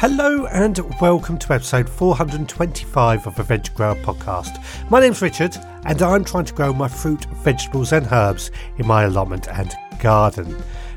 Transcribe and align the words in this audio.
Hello 0.00 0.46
and 0.46 0.78
welcome 0.98 1.36
to 1.36 1.52
episode 1.52 1.86
425 1.86 3.26
of 3.26 3.34
the 3.34 3.42
Veg 3.42 3.74
Grower 3.74 3.96
Podcast. 3.96 4.58
My 4.90 4.98
name's 4.98 5.20
Richard 5.20 5.54
and 5.84 6.00
I'm 6.00 6.24
trying 6.24 6.46
to 6.46 6.54
grow 6.54 6.72
my 6.72 6.88
fruit, 6.88 7.26
vegetables, 7.44 7.92
and 7.92 8.06
herbs 8.10 8.50
in 8.78 8.86
my 8.86 9.02
allotment 9.02 9.50
and 9.50 9.70
garden. 10.00 10.56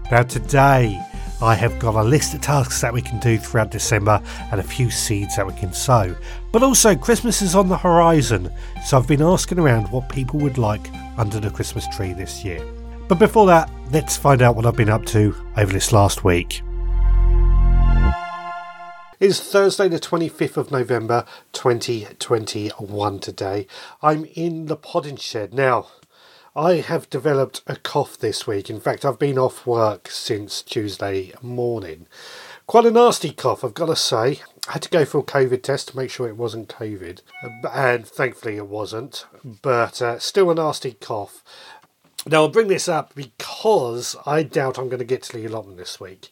Now, 0.10 0.24
today 0.24 0.98
I 1.42 1.54
have 1.54 1.80
got 1.80 1.96
a 1.96 2.02
list 2.02 2.34
of 2.34 2.40
tasks 2.40 2.80
that 2.80 2.94
we 2.94 3.02
can 3.02 3.20
do 3.20 3.38
throughout 3.38 3.72
December 3.72 4.24
and 4.54 4.62
a 4.62 4.64
few 4.64 4.90
seeds 4.90 5.36
that 5.36 5.46
we 5.46 5.54
can 5.56 5.74
sow. 5.74 6.16
But 6.54 6.64
also, 6.64 6.96
Christmas 6.96 7.42
is 7.42 7.56
on 7.56 7.68
the 7.68 7.78
horizon, 7.78 8.50
so 8.86 8.98
I've 8.98 9.06
been 9.06 9.22
asking 9.22 9.60
around 9.60 9.92
what 9.92 10.08
people 10.08 10.40
would 10.40 10.58
like 10.58 10.90
under 11.18 11.42
the 11.42 11.52
Christmas 11.52 11.86
tree 11.94 12.14
this 12.14 12.46
year. 12.46 12.66
But 13.10 13.20
before 13.20 13.48
that, 13.48 13.70
let's 13.92 14.16
find 14.16 14.42
out 14.42 14.56
what 14.56 14.66
I've 14.66 14.78
been 14.78 14.88
up 14.88 15.06
to 15.08 15.36
over 15.58 15.74
this 15.74 15.92
last 15.92 16.24
week. 16.24 16.62
It's 19.24 19.40
Thursday, 19.40 19.88
the 19.88 20.02
25th 20.02 20.58
of 20.58 20.70
November 20.70 21.24
2021 21.54 23.20
today. 23.20 23.68
I'm 24.02 24.26
in 24.36 24.66
the 24.66 24.76
podding 24.76 25.16
shed. 25.16 25.54
Now, 25.54 25.88
I 26.54 26.74
have 26.82 27.10
developed 27.10 27.62
a 27.66 27.78
cough 27.78 28.18
this 28.18 28.46
week. 28.46 28.70
In 28.70 28.82
fact, 28.82 29.06
I've 29.06 29.18
been 29.18 29.38
off 29.38 29.66
work 29.66 30.10
since 30.10 30.62
Tuesday 30.62 31.32
morning. 31.42 32.06
Quite 32.68 32.86
a 32.86 32.92
nasty 32.92 33.32
cough, 33.32 33.64
I've 33.64 33.74
got 33.74 33.86
to 33.86 33.96
say. 33.96 34.42
I 34.68 34.74
had 34.74 34.82
to 34.82 34.90
go 34.90 35.06
for 35.06 35.20
a 35.20 35.24
COVID 35.24 35.64
test 35.64 35.88
to 35.88 35.98
make 35.98 36.10
sure 36.10 36.28
it 36.28 36.36
wasn't 36.36 36.68
COVID, 36.68 37.22
and 37.74 38.06
thankfully 38.06 38.58
it 38.58 38.68
wasn't, 38.68 39.26
but 39.62 40.02
uh, 40.02 40.20
still 40.20 40.52
a 40.52 40.56
nasty 40.56 40.98
cough. 41.00 41.46
Now, 42.26 42.44
I'll 42.44 42.50
bring 42.50 42.68
this 42.68 42.88
up 42.88 43.16
because 43.16 44.16
I 44.26 44.44
doubt 44.44 44.78
I'm 44.78 44.88
going 44.88 45.00
to 45.00 45.06
get 45.06 45.24
to 45.24 45.38
the 45.38 45.46
allotment 45.46 45.78
this 45.78 46.00
week. 46.00 46.30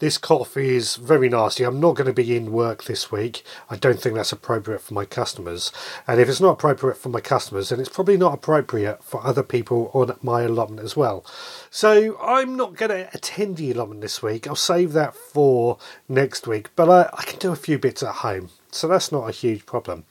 This 0.00 0.18
cough 0.18 0.56
is 0.56 0.96
very 0.96 1.28
nasty. 1.28 1.62
I'm 1.62 1.78
not 1.78 1.94
going 1.94 2.08
to 2.08 2.12
be 2.12 2.36
in 2.36 2.50
work 2.50 2.84
this 2.84 3.12
week. 3.12 3.44
I 3.70 3.76
don't 3.76 4.00
think 4.00 4.16
that's 4.16 4.32
appropriate 4.32 4.80
for 4.80 4.92
my 4.92 5.04
customers. 5.04 5.70
And 6.08 6.20
if 6.20 6.28
it's 6.28 6.40
not 6.40 6.54
appropriate 6.54 6.96
for 6.96 7.10
my 7.10 7.20
customers, 7.20 7.68
then 7.68 7.78
it's 7.78 7.88
probably 7.88 8.16
not 8.16 8.34
appropriate 8.34 9.04
for 9.04 9.24
other 9.24 9.44
people 9.44 9.92
on 9.94 10.16
my 10.20 10.42
allotment 10.42 10.82
as 10.82 10.96
well. 10.96 11.24
So 11.70 12.18
I'm 12.20 12.56
not 12.56 12.74
going 12.74 12.90
to 12.90 13.08
attend 13.14 13.56
the 13.56 13.70
allotment 13.70 14.00
this 14.00 14.20
week. 14.20 14.48
I'll 14.48 14.56
save 14.56 14.94
that 14.94 15.14
for 15.14 15.78
next 16.08 16.48
week, 16.48 16.70
but 16.74 16.90
I, 16.90 17.08
I 17.16 17.22
can 17.22 17.38
do 17.38 17.52
a 17.52 17.56
few 17.56 17.78
bits 17.78 18.02
at 18.02 18.16
home. 18.16 18.50
So 18.74 18.88
that's 18.88 19.12
not 19.12 19.28
a 19.28 19.32
huge 19.32 19.66
problem. 19.66 20.04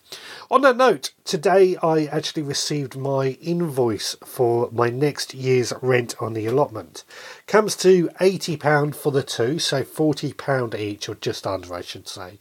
On 0.50 0.62
that 0.62 0.78
note, 0.78 1.12
today 1.26 1.76
I 1.84 2.06
actually 2.06 2.44
received 2.44 2.96
my 2.96 3.38
invoice 3.42 4.16
for 4.24 4.70
my 4.72 4.90
next 4.90 5.34
year's 5.34 5.74
rent 5.82 6.16
on 6.22 6.32
the 6.32 6.46
allotment. 6.46 7.04
Comes 7.46 7.76
to 7.78 8.08
£80 8.22 8.96
for 8.96 9.12
the 9.12 9.22
two, 9.22 9.60
so 9.60 9.84
£40 9.84 10.80
each, 10.80 11.10
or 11.10 11.16
just 11.16 11.46
under, 11.46 11.74
I 11.74 11.82
should 11.82 12.08
say, 12.08 12.40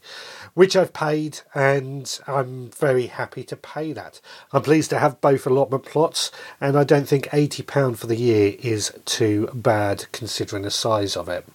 which 0.53 0.75
I've 0.75 0.93
paid, 0.93 1.39
and 1.53 2.19
I'm 2.25 2.69
very 2.69 3.07
happy 3.07 3.43
to 3.43 3.57
pay 3.57 3.91
that. 3.93 4.21
I'm 4.53 4.61
pleased 4.61 4.89
to 4.91 4.99
have 4.99 5.19
both 5.19 5.45
allotment 5.45 5.85
plots, 5.85 6.31
and 6.61 6.77
I 6.77 6.85
don't 6.85 7.07
think 7.07 7.25
£80 7.27 7.97
for 7.97 8.07
the 8.07 8.15
year 8.15 8.55
is 8.59 8.93
too 9.03 9.49
bad 9.53 10.05
considering 10.13 10.63
the 10.63 10.71
size 10.71 11.17
of 11.17 11.27
it. 11.27 11.45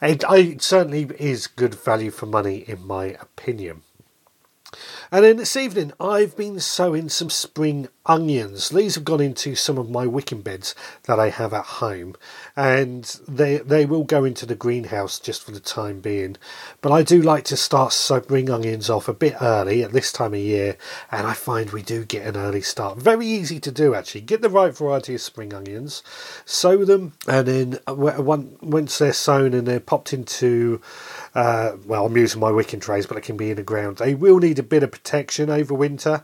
It, 0.00 0.22
it 0.30 0.62
certainly 0.62 1.10
is 1.18 1.48
good 1.48 1.74
value 1.74 2.12
for 2.12 2.26
money, 2.26 2.58
in 2.58 2.86
my 2.86 3.06
opinion. 3.20 3.82
And 5.10 5.24
then 5.24 5.36
this 5.36 5.56
evening, 5.56 5.92
I've 6.00 6.36
been 6.36 6.60
sowing 6.60 7.08
some 7.08 7.30
spring 7.30 7.88
onions. 8.06 8.68
These 8.68 8.96
have 8.96 9.04
gone 9.04 9.20
into 9.20 9.54
some 9.54 9.78
of 9.78 9.88
my 9.88 10.06
wicking 10.06 10.42
beds 10.42 10.74
that 11.04 11.18
I 11.18 11.30
have 11.30 11.54
at 11.54 11.64
home, 11.64 12.16
and 12.56 13.04
they 13.26 13.58
they 13.58 13.86
will 13.86 14.04
go 14.04 14.24
into 14.24 14.46
the 14.46 14.54
greenhouse 14.54 15.18
just 15.18 15.42
for 15.42 15.52
the 15.52 15.60
time 15.60 16.00
being. 16.00 16.36
But 16.80 16.92
I 16.92 17.02
do 17.02 17.22
like 17.22 17.44
to 17.44 17.56
start 17.56 17.92
spring 17.92 18.50
onions 18.50 18.90
off 18.90 19.08
a 19.08 19.14
bit 19.14 19.36
early 19.40 19.82
at 19.82 19.92
this 19.92 20.12
time 20.12 20.34
of 20.34 20.40
year, 20.40 20.76
and 21.10 21.26
I 21.26 21.32
find 21.32 21.70
we 21.70 21.82
do 21.82 22.04
get 22.04 22.26
an 22.26 22.36
early 22.36 22.62
start. 22.62 22.98
Very 22.98 23.26
easy 23.26 23.58
to 23.60 23.70
do 23.70 23.94
actually. 23.94 24.22
Get 24.22 24.42
the 24.42 24.50
right 24.50 24.76
variety 24.76 25.14
of 25.14 25.20
spring 25.20 25.54
onions, 25.54 26.02
sow 26.44 26.84
them, 26.84 27.14
and 27.26 27.46
then 27.46 27.78
once 27.86 28.98
they're 28.98 29.12
sown 29.12 29.54
and 29.54 29.66
they're 29.66 29.80
popped 29.80 30.12
into 30.12 30.80
uh, 31.34 31.76
well, 31.86 32.06
I'm 32.06 32.16
using 32.16 32.40
my 32.40 32.50
wicking 32.52 32.80
trays, 32.80 33.06
but 33.06 33.16
they 33.16 33.20
can 33.20 33.36
be 33.36 33.50
in 33.50 33.56
the 33.56 33.62
ground. 33.62 33.96
They 33.96 34.14
will 34.14 34.38
need 34.38 34.58
a 34.58 34.62
bit 34.62 34.82
of 34.82 34.92
protection 34.92 35.50
over 35.50 35.74
winter. 35.74 36.22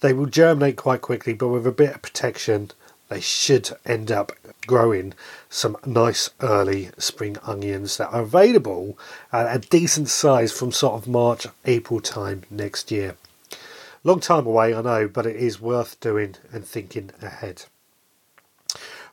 They 0.00 0.12
will 0.12 0.26
germinate 0.26 0.76
quite 0.76 1.02
quickly, 1.02 1.34
but 1.34 1.48
with 1.48 1.66
a 1.66 1.72
bit 1.72 1.94
of 1.94 2.02
protection, 2.02 2.72
they 3.08 3.20
should 3.20 3.70
end 3.84 4.10
up 4.10 4.32
growing 4.66 5.14
some 5.48 5.76
nice 5.84 6.30
early 6.40 6.90
spring 6.98 7.36
onions 7.42 7.96
that 7.96 8.12
are 8.12 8.22
available 8.22 8.98
at 9.32 9.54
a 9.54 9.68
decent 9.68 10.08
size 10.08 10.52
from 10.52 10.72
sort 10.72 10.94
of 10.94 11.08
March, 11.08 11.46
April 11.64 12.00
time 12.00 12.44
next 12.50 12.90
year. 12.90 13.16
Long 14.02 14.20
time 14.20 14.46
away, 14.46 14.74
I 14.74 14.80
know, 14.80 15.08
but 15.08 15.26
it 15.26 15.36
is 15.36 15.60
worth 15.60 16.00
doing 16.00 16.36
and 16.52 16.64
thinking 16.64 17.10
ahead. 17.20 17.64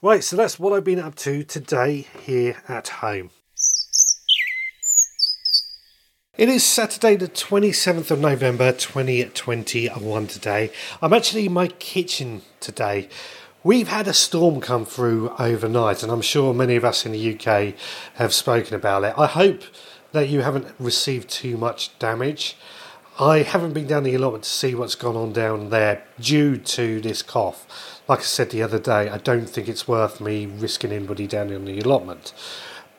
Right, 0.01 0.23
so 0.23 0.35
that's 0.35 0.59
what 0.59 0.73
I've 0.73 0.83
been 0.83 0.99
up 0.99 1.15
to 1.15 1.43
today 1.43 2.07
here 2.23 2.61
at 2.67 2.87
home. 2.87 3.31
It 6.37 6.49
is 6.49 6.63
Saturday, 6.63 7.15
the 7.15 7.27
27th 7.27 8.11
of 8.11 8.19
November 8.19 8.71
2021 8.71 10.27
today. 10.27 10.69
I'm 11.01 11.11
actually 11.11 11.47
in 11.47 11.53
my 11.53 11.67
kitchen 11.67 12.43
today. 12.59 13.09
We've 13.63 13.87
had 13.87 14.07
a 14.07 14.13
storm 14.13 14.61
come 14.61 14.85
through 14.85 15.33
overnight, 15.39 16.03
and 16.03 16.11
I'm 16.11 16.21
sure 16.21 16.53
many 16.53 16.75
of 16.75 16.85
us 16.85 17.07
in 17.07 17.13
the 17.13 17.33
UK 17.33 17.73
have 18.17 18.35
spoken 18.35 18.75
about 18.75 19.03
it. 19.03 19.15
I 19.17 19.25
hope 19.25 19.63
that 20.11 20.29
you 20.29 20.41
haven't 20.41 20.67
received 20.77 21.27
too 21.27 21.57
much 21.57 21.97
damage. 21.97 22.55
I 23.19 23.39
haven't 23.39 23.73
been 23.73 23.87
down 23.87 24.03
the 24.03 24.13
allotment 24.13 24.43
to 24.43 24.49
see 24.51 24.75
what's 24.75 24.93
gone 24.93 25.15
on 25.15 25.33
down 25.33 25.71
there 25.71 26.03
due 26.19 26.57
to 26.57 27.01
this 27.01 27.23
cough. 27.23 27.99
Like 28.07 28.19
I 28.19 28.21
said 28.21 28.51
the 28.51 28.61
other 28.61 28.77
day, 28.77 29.09
I 29.09 29.17
don't 29.17 29.49
think 29.49 29.67
it's 29.67 29.87
worth 29.87 30.21
me 30.21 30.45
risking 30.45 30.91
anybody 30.91 31.25
down 31.25 31.49
in 31.49 31.65
the 31.65 31.79
allotment. 31.79 32.31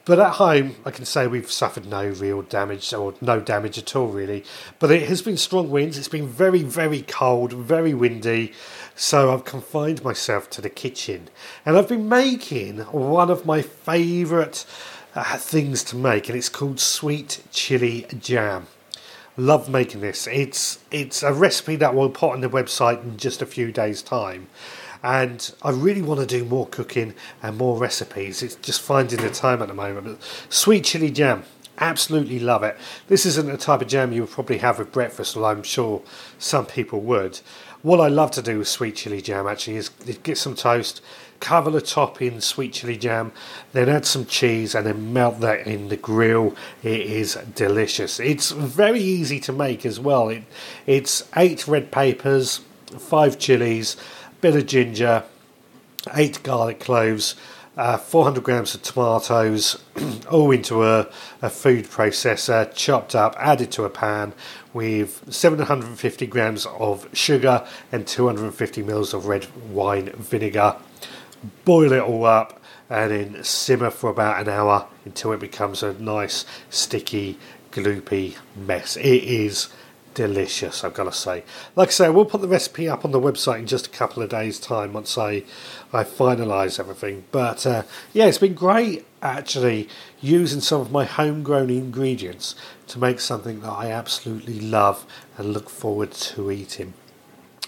But 0.08 0.20
at 0.20 0.36
home, 0.36 0.76
I 0.86 0.90
can 0.90 1.04
say 1.04 1.26
we've 1.26 1.52
suffered 1.52 1.84
no 1.84 2.08
real 2.08 2.40
damage 2.40 2.94
or 2.94 3.12
no 3.20 3.40
damage 3.40 3.76
at 3.76 3.94
all, 3.94 4.06
really. 4.06 4.42
But 4.78 4.90
it 4.90 5.06
has 5.06 5.20
been 5.20 5.36
strong 5.36 5.68
winds. 5.68 5.98
It's 5.98 6.08
been 6.08 6.26
very, 6.26 6.62
very 6.62 7.02
cold, 7.02 7.52
very 7.52 7.92
windy. 7.92 8.54
So 8.96 9.34
I've 9.34 9.44
confined 9.44 10.02
myself 10.02 10.48
to 10.48 10.62
the 10.62 10.70
kitchen. 10.70 11.28
And 11.66 11.76
I've 11.76 11.88
been 11.88 12.08
making 12.08 12.78
one 12.86 13.30
of 13.30 13.44
my 13.44 13.60
favourite 13.60 14.64
uh, 15.14 15.36
things 15.36 15.84
to 15.84 15.96
make, 15.96 16.30
and 16.30 16.38
it's 16.38 16.48
called 16.48 16.80
sweet 16.80 17.42
chili 17.52 18.06
jam. 18.18 18.66
Love 19.36 19.68
making 19.68 20.00
this. 20.00 20.26
It's 20.28 20.78
it's 20.90 21.22
a 21.22 21.34
recipe 21.34 21.76
that 21.76 21.94
we'll 21.94 22.08
put 22.08 22.32
on 22.32 22.40
the 22.40 22.48
website 22.48 23.02
in 23.02 23.18
just 23.18 23.42
a 23.42 23.46
few 23.46 23.72
days' 23.72 24.02
time 24.02 24.48
and 25.02 25.52
I 25.62 25.70
really 25.70 26.02
want 26.02 26.20
to 26.20 26.26
do 26.26 26.44
more 26.44 26.66
cooking 26.66 27.14
and 27.42 27.56
more 27.56 27.78
recipes. 27.78 28.42
It's 28.42 28.56
just 28.56 28.80
finding 28.80 29.20
the 29.20 29.30
time 29.30 29.62
at 29.62 29.68
the 29.68 29.74
moment. 29.74 30.20
Sweet 30.48 30.84
chili 30.84 31.10
jam, 31.10 31.44
absolutely 31.78 32.38
love 32.38 32.62
it. 32.62 32.76
This 33.06 33.24
isn't 33.26 33.46
the 33.46 33.56
type 33.56 33.82
of 33.82 33.88
jam 33.88 34.12
you 34.12 34.22
would 34.22 34.30
probably 34.30 34.58
have 34.58 34.78
with 34.78 34.92
breakfast, 34.92 35.36
although 35.36 35.48
I'm 35.48 35.62
sure 35.62 36.02
some 36.38 36.66
people 36.66 37.00
would. 37.00 37.40
What 37.82 38.00
I 38.00 38.08
love 38.08 38.32
to 38.32 38.42
do 38.42 38.58
with 38.58 38.68
sweet 38.68 38.96
chili 38.96 39.22
jam 39.22 39.46
actually 39.46 39.76
is 39.76 39.88
get 39.88 40.36
some 40.36 40.56
toast, 40.56 41.00
cover 41.38 41.70
the 41.70 41.80
top 41.80 42.20
in 42.20 42.40
sweet 42.40 42.72
chili 42.72 42.96
jam, 42.96 43.30
then 43.72 43.88
add 43.88 44.04
some 44.04 44.26
cheese 44.26 44.74
and 44.74 44.84
then 44.84 45.12
melt 45.12 45.38
that 45.40 45.64
in 45.66 45.88
the 45.88 45.96
grill. 45.96 46.56
It 46.82 47.02
is 47.02 47.38
delicious. 47.54 48.18
It's 48.18 48.50
very 48.50 49.00
easy 49.00 49.38
to 49.40 49.52
make 49.52 49.86
as 49.86 50.00
well. 50.00 50.28
It, 50.28 50.42
it's 50.86 51.28
eight 51.36 51.68
red 51.68 51.92
papers, 51.92 52.62
five 52.98 53.38
chilies 53.38 53.96
bit 54.40 54.56
of 54.56 54.66
ginger, 54.66 55.24
eight 56.14 56.42
garlic 56.42 56.80
cloves, 56.80 57.34
uh, 57.76 57.96
400 57.96 58.42
grams 58.42 58.74
of 58.74 58.82
tomatoes, 58.82 59.80
all 60.30 60.50
into 60.50 60.84
a, 60.84 61.08
a, 61.40 61.48
food 61.48 61.84
processor, 61.84 62.72
chopped 62.74 63.14
up, 63.14 63.36
added 63.38 63.70
to 63.70 63.84
a 63.84 63.90
pan 63.90 64.32
with 64.72 65.22
750 65.32 66.26
grams 66.26 66.66
of 66.66 67.08
sugar 67.12 67.66
and 67.92 68.06
250 68.06 68.82
mils 68.82 69.14
of 69.14 69.26
red 69.26 69.46
wine 69.70 70.10
vinegar. 70.10 70.76
Boil 71.64 71.92
it 71.92 72.02
all 72.02 72.24
up 72.24 72.60
and 72.90 73.10
then 73.12 73.44
simmer 73.44 73.90
for 73.90 74.10
about 74.10 74.40
an 74.40 74.48
hour 74.48 74.88
until 75.04 75.32
it 75.32 75.38
becomes 75.38 75.82
a 75.82 75.92
nice, 75.94 76.44
sticky, 76.70 77.38
gloopy 77.70 78.36
mess. 78.56 78.96
It 78.96 79.22
is 79.22 79.68
delicious, 80.18 80.82
I've 80.82 80.94
got 80.94 81.04
to 81.04 81.12
say. 81.12 81.44
Like 81.76 81.90
I 81.90 81.92
say, 81.92 82.10
we'll 82.10 82.24
put 82.24 82.40
the 82.40 82.48
recipe 82.48 82.88
up 82.88 83.04
on 83.04 83.12
the 83.12 83.20
website 83.20 83.60
in 83.60 83.68
just 83.68 83.86
a 83.86 83.90
couple 83.90 84.20
of 84.20 84.28
days' 84.28 84.58
time 84.58 84.92
once 84.92 85.16
I, 85.16 85.44
I 85.92 86.02
finalise 86.02 86.80
everything. 86.80 87.22
But 87.30 87.64
uh, 87.64 87.84
yeah, 88.12 88.26
it's 88.26 88.38
been 88.38 88.54
great 88.54 89.06
actually 89.22 89.88
using 90.20 90.60
some 90.60 90.80
of 90.80 90.90
my 90.90 91.04
homegrown 91.04 91.70
ingredients 91.70 92.56
to 92.88 92.98
make 92.98 93.20
something 93.20 93.60
that 93.60 93.70
I 93.70 93.92
absolutely 93.92 94.58
love 94.58 95.06
and 95.36 95.52
look 95.52 95.70
forward 95.70 96.10
to 96.10 96.50
eating. 96.50 96.94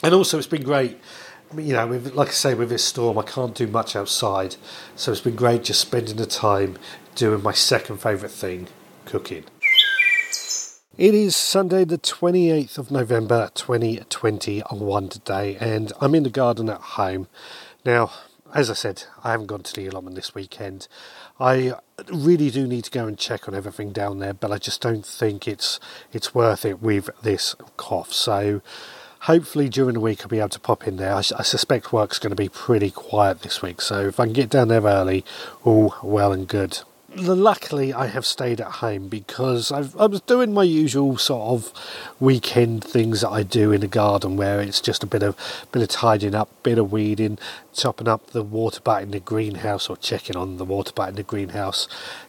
And 0.03 0.13
also, 0.13 0.37
it's 0.37 0.49
been 0.49 0.65
great 0.65 0.99
you 1.57 1.73
know, 1.73 1.87
with, 1.87 2.15
like 2.15 2.29
I 2.29 2.33
say, 2.33 2.55
with 2.55 2.71
this 2.71 2.83
storm, 2.83 3.17
I 3.17 3.23
can't 3.23 3.55
do 3.55 3.69
much 3.69 3.95
outside, 3.95 4.57
so 4.97 5.13
it's 5.13 5.21
been 5.21 5.37
great 5.37 5.65
just 5.65 5.81
spending 5.81 6.17
the 6.17 6.27
time 6.27 6.79
doing 7.15 7.45
my 7.45 7.53
second 7.53 7.99
favourite 7.99 8.33
thing, 8.33 8.67
cooking. 9.05 9.45
It 11.01 11.15
is 11.15 11.35
Sunday, 11.35 11.87
the 11.87 11.97
28th 11.97 12.77
of 12.77 12.91
November 12.91 13.51
2021 13.55 15.09
today, 15.09 15.57
and 15.59 15.95
I'm 15.99 16.15
in 16.15 16.25
the 16.25 16.29
garden 16.29 16.69
at 16.69 16.79
home. 16.79 17.27
Now, 17.87 18.11
as 18.53 18.69
I 18.69 18.75
said, 18.75 19.05
I 19.25 19.31
haven't 19.31 19.47
gone 19.47 19.63
to 19.63 19.73
the 19.75 19.87
allotment 19.87 20.15
this 20.15 20.35
weekend. 20.35 20.89
I 21.41 21.73
really 22.13 22.51
do 22.51 22.67
need 22.67 22.85
to 22.85 22.91
go 22.91 23.07
and 23.07 23.17
check 23.17 23.49
on 23.49 23.55
everything 23.55 23.93
down 23.93 24.19
there, 24.19 24.35
but 24.35 24.53
I 24.53 24.59
just 24.59 24.83
don't 24.83 25.07
think 25.07 25.49
it's 25.49 25.81
it's 26.13 26.35
worth 26.35 26.67
it 26.67 26.83
with 26.83 27.09
this 27.23 27.57
cough. 27.79 28.13
So 28.13 28.61
hopefully 29.21 29.71
during 29.71 29.95
the 29.95 30.01
week 30.01 30.21
I'll 30.21 30.29
be 30.29 30.41
able 30.41 30.51
to 30.51 30.61
pop 30.61 30.87
in 30.87 30.99
there. 30.99 31.15
I, 31.15 31.21
I, 31.21 31.43
suspect 31.45 31.95
work's 31.95 32.19
going 32.19 32.29
to 32.29 32.37
be 32.37 32.51
pretty 32.51 32.91
quiet 32.91 33.41
this 33.41 33.63
week, 33.63 33.81
so 33.81 34.07
if 34.07 34.21
I 34.21 34.25
can 34.25 34.35
get 34.35 34.51
down 34.51 34.69
there 34.69 34.83
early, 34.83 35.25
all 35.65 35.95
well 36.03 36.31
and 36.31 36.47
good 36.47 36.81
luckily 37.17 37.93
I 37.93 38.07
have 38.07 38.25
stayed 38.25 38.61
at 38.61 38.73
home 38.73 39.09
because 39.09 39.73
I've, 39.73 39.97
i 39.97 40.07
was 40.07 40.21
doing 40.21 40.53
my 40.53 40.63
usual 40.63 41.17
sort 41.19 41.43
of 41.51 41.73
weekend 42.21 42.85
things 42.85 43.23
that 43.23 43.31
I 43.31 43.43
do 43.43 43.73
in 43.73 43.81
the 43.81 43.89
garden 43.89 44.37
where 44.37 44.61
it's 44.61 44.81
just 44.81 45.03
a 45.03 45.07
bit 45.07 45.23
of 45.23 45.37
bit 45.73 45.83
of 45.83 45.89
tidying 45.89 46.35
up, 46.35 46.51
bit 46.63 46.79
of 46.79 46.93
weeding, 46.93 47.39
chopping 47.75 48.09
up 48.09 48.29
the 48.29 48.43
water 48.43 48.81
butt 48.81 49.03
in 49.03 49.11
the 49.11 49.21
greenhouse 49.21 49.89
or 49.89 49.97
checking 49.97 50.37
on 50.37 50.57
the 50.57 50.65
water 50.65 50.93
butt 50.93 51.11
in 51.11 51.15
the 51.17 51.23
greenhouse, 51.23 51.89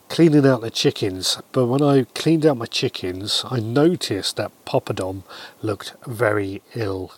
cleaning 0.09 0.45
out 0.45 0.61
the 0.61 0.71
chickens. 0.71 1.37
But 1.51 1.67
when 1.67 1.81
I 1.81 2.05
cleaned 2.15 2.45
out 2.45 2.57
my 2.57 2.65
chickens, 2.65 3.43
I 3.49 3.59
noticed 3.59 4.37
that 4.37 4.51
Poppadom 4.65 5.23
looked 5.61 5.93
very 6.05 6.61
ill. 6.75 7.13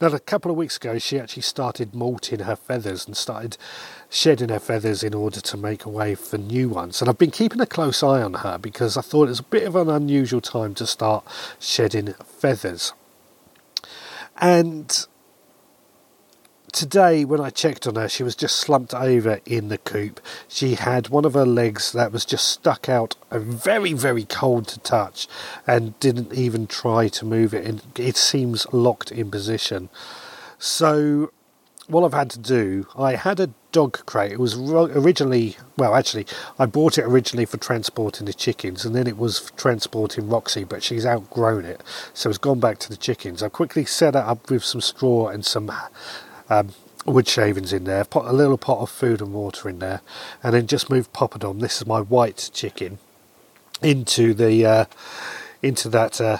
Now, 0.00 0.08
a 0.08 0.18
couple 0.18 0.50
of 0.50 0.56
weeks 0.56 0.78
ago, 0.78 0.98
she 0.98 1.20
actually 1.20 1.42
started 1.42 1.94
molting 1.94 2.40
her 2.40 2.56
feathers 2.56 3.06
and 3.06 3.14
started 3.14 3.58
shedding 4.08 4.48
her 4.48 4.58
feathers 4.58 5.02
in 5.02 5.12
order 5.12 5.42
to 5.42 5.56
make 5.58 5.84
way 5.84 6.14
for 6.14 6.38
new 6.38 6.70
ones. 6.70 7.02
And 7.02 7.10
I've 7.10 7.18
been 7.18 7.30
keeping 7.30 7.60
a 7.60 7.66
close 7.66 8.02
eye 8.02 8.22
on 8.22 8.32
her 8.34 8.56
because 8.56 8.96
I 8.96 9.02
thought 9.02 9.24
it 9.24 9.36
was 9.36 9.40
a 9.40 9.44
bit 9.44 9.64
of 9.64 9.76
an 9.76 9.90
unusual 9.90 10.40
time 10.40 10.74
to 10.76 10.86
start 10.86 11.26
shedding 11.58 12.14
feathers. 12.24 12.94
And 14.40 15.06
today, 16.72 17.24
when 17.24 17.40
I 17.40 17.50
checked 17.50 17.86
on 17.86 17.96
her, 17.96 18.08
she 18.08 18.22
was 18.22 18.34
just 18.34 18.56
slumped 18.56 18.94
over 18.94 19.40
in 19.46 19.68
the 19.68 19.78
coop. 19.78 20.20
She 20.48 20.74
had 20.74 21.08
one 21.08 21.24
of 21.24 21.34
her 21.34 21.46
legs 21.46 21.92
that 21.92 22.12
was 22.12 22.24
just 22.24 22.48
stuck 22.48 22.88
out 22.88 23.16
and 23.30 23.44
very, 23.44 23.92
very 23.92 24.24
cold 24.24 24.68
to 24.68 24.80
touch 24.80 25.28
and 25.66 25.98
didn't 26.00 26.32
even 26.32 26.66
try 26.66 27.08
to 27.08 27.24
move 27.24 27.54
it. 27.54 27.66
And 27.66 27.82
it 27.96 28.16
seems 28.16 28.66
locked 28.72 29.12
in 29.12 29.30
position. 29.30 29.88
So 30.58 31.32
what 31.90 32.04
I've 32.04 32.14
had 32.14 32.30
to 32.30 32.38
do, 32.38 32.86
I 32.96 33.16
had 33.16 33.40
a 33.40 33.50
dog 33.72 34.04
crate. 34.06 34.32
It 34.32 34.38
was 34.38 34.56
originally, 34.56 35.56
well, 35.76 35.94
actually, 35.94 36.26
I 36.58 36.66
bought 36.66 36.98
it 36.98 37.04
originally 37.04 37.46
for 37.46 37.56
transporting 37.56 38.26
the 38.26 38.32
chickens, 38.32 38.84
and 38.84 38.94
then 38.94 39.06
it 39.06 39.18
was 39.18 39.50
transporting 39.56 40.28
Roxy, 40.28 40.64
but 40.64 40.82
she's 40.82 41.06
outgrown 41.06 41.64
it, 41.64 41.82
so 42.14 42.28
it's 42.28 42.38
gone 42.38 42.60
back 42.60 42.78
to 42.80 42.88
the 42.88 42.96
chickens. 42.96 43.42
I 43.42 43.48
quickly 43.48 43.84
set 43.84 44.14
it 44.14 44.18
up 44.18 44.50
with 44.50 44.64
some 44.64 44.80
straw 44.80 45.28
and 45.28 45.44
some 45.44 45.72
um, 46.50 46.74
wood 47.06 47.26
shavings 47.26 47.72
in 47.72 47.84
there, 47.84 48.04
put 48.04 48.26
a 48.26 48.32
little 48.32 48.58
pot 48.58 48.80
of 48.80 48.90
food 48.90 49.20
and 49.22 49.32
water 49.32 49.68
in 49.68 49.78
there, 49.78 50.02
and 50.42 50.54
then 50.54 50.66
just 50.66 50.90
moved 50.90 51.12
Poppadom. 51.12 51.60
This 51.60 51.80
is 51.80 51.86
my 51.86 52.00
white 52.00 52.50
chicken 52.52 52.98
into 53.80 54.34
the 54.34 54.66
uh, 54.66 54.84
into 55.62 55.88
that 55.88 56.20
uh, 56.20 56.38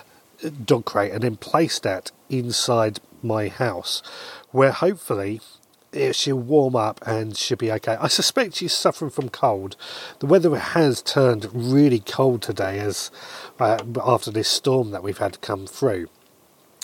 dog 0.65 0.85
crate, 0.85 1.13
and 1.13 1.23
then 1.23 1.37
place 1.37 1.79
that 1.79 2.11
inside 2.29 3.01
my 3.23 3.49
house 3.49 4.03
where 4.51 4.73
hopefully 4.73 5.41
she'll 6.13 6.37
warm 6.37 6.77
up 6.77 7.01
and 7.07 7.37
she'll 7.37 7.57
be 7.57 7.73
okay. 7.73 7.97
I 8.01 8.09
suspect 8.09 8.57
she's 8.57 8.73
suffering 8.73 9.11
from 9.11 9.29
cold. 9.29 9.77
The 10.21 10.27
weather 10.27 10.55
has 10.57 11.03
turned 11.03 11.49
really 11.53 12.01
cold 12.01 12.43
today 12.43 12.79
as 12.79 13.11
uh, 13.59 13.83
after 14.05 14.31
this 14.31 14.49
storm 14.49 14.91
that 14.93 15.03
we've 15.03 15.19
had 15.19 15.41
come 15.41 15.67
through. 15.67 16.09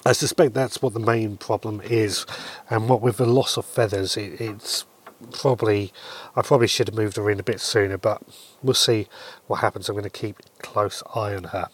I 0.06 0.12
suspect 0.12 0.54
that's 0.54 0.80
what 0.80 0.94
the 0.94 1.00
main 1.00 1.36
problem 1.36 1.80
is, 1.84 2.26
and 2.70 2.88
what 2.88 3.02
with 3.02 3.16
the 3.16 3.26
loss 3.26 3.56
of 3.56 3.64
feathers, 3.64 4.16
it, 4.16 4.40
it's 4.40 4.86
probably 5.32 5.92
I 6.36 6.42
probably 6.42 6.68
should 6.68 6.86
have 6.86 6.94
moved 6.94 7.16
her 7.16 7.28
in 7.28 7.40
a 7.40 7.42
bit 7.42 7.60
sooner, 7.60 7.98
but 7.98 8.22
we'll 8.62 8.74
see 8.74 9.08
what 9.48 9.56
happens. 9.56 9.88
I'm 9.88 9.94
going 9.94 10.04
to 10.04 10.10
keep 10.10 10.36
close 10.60 11.02
eye 11.14 11.34
on 11.34 11.44
her. 11.44 11.68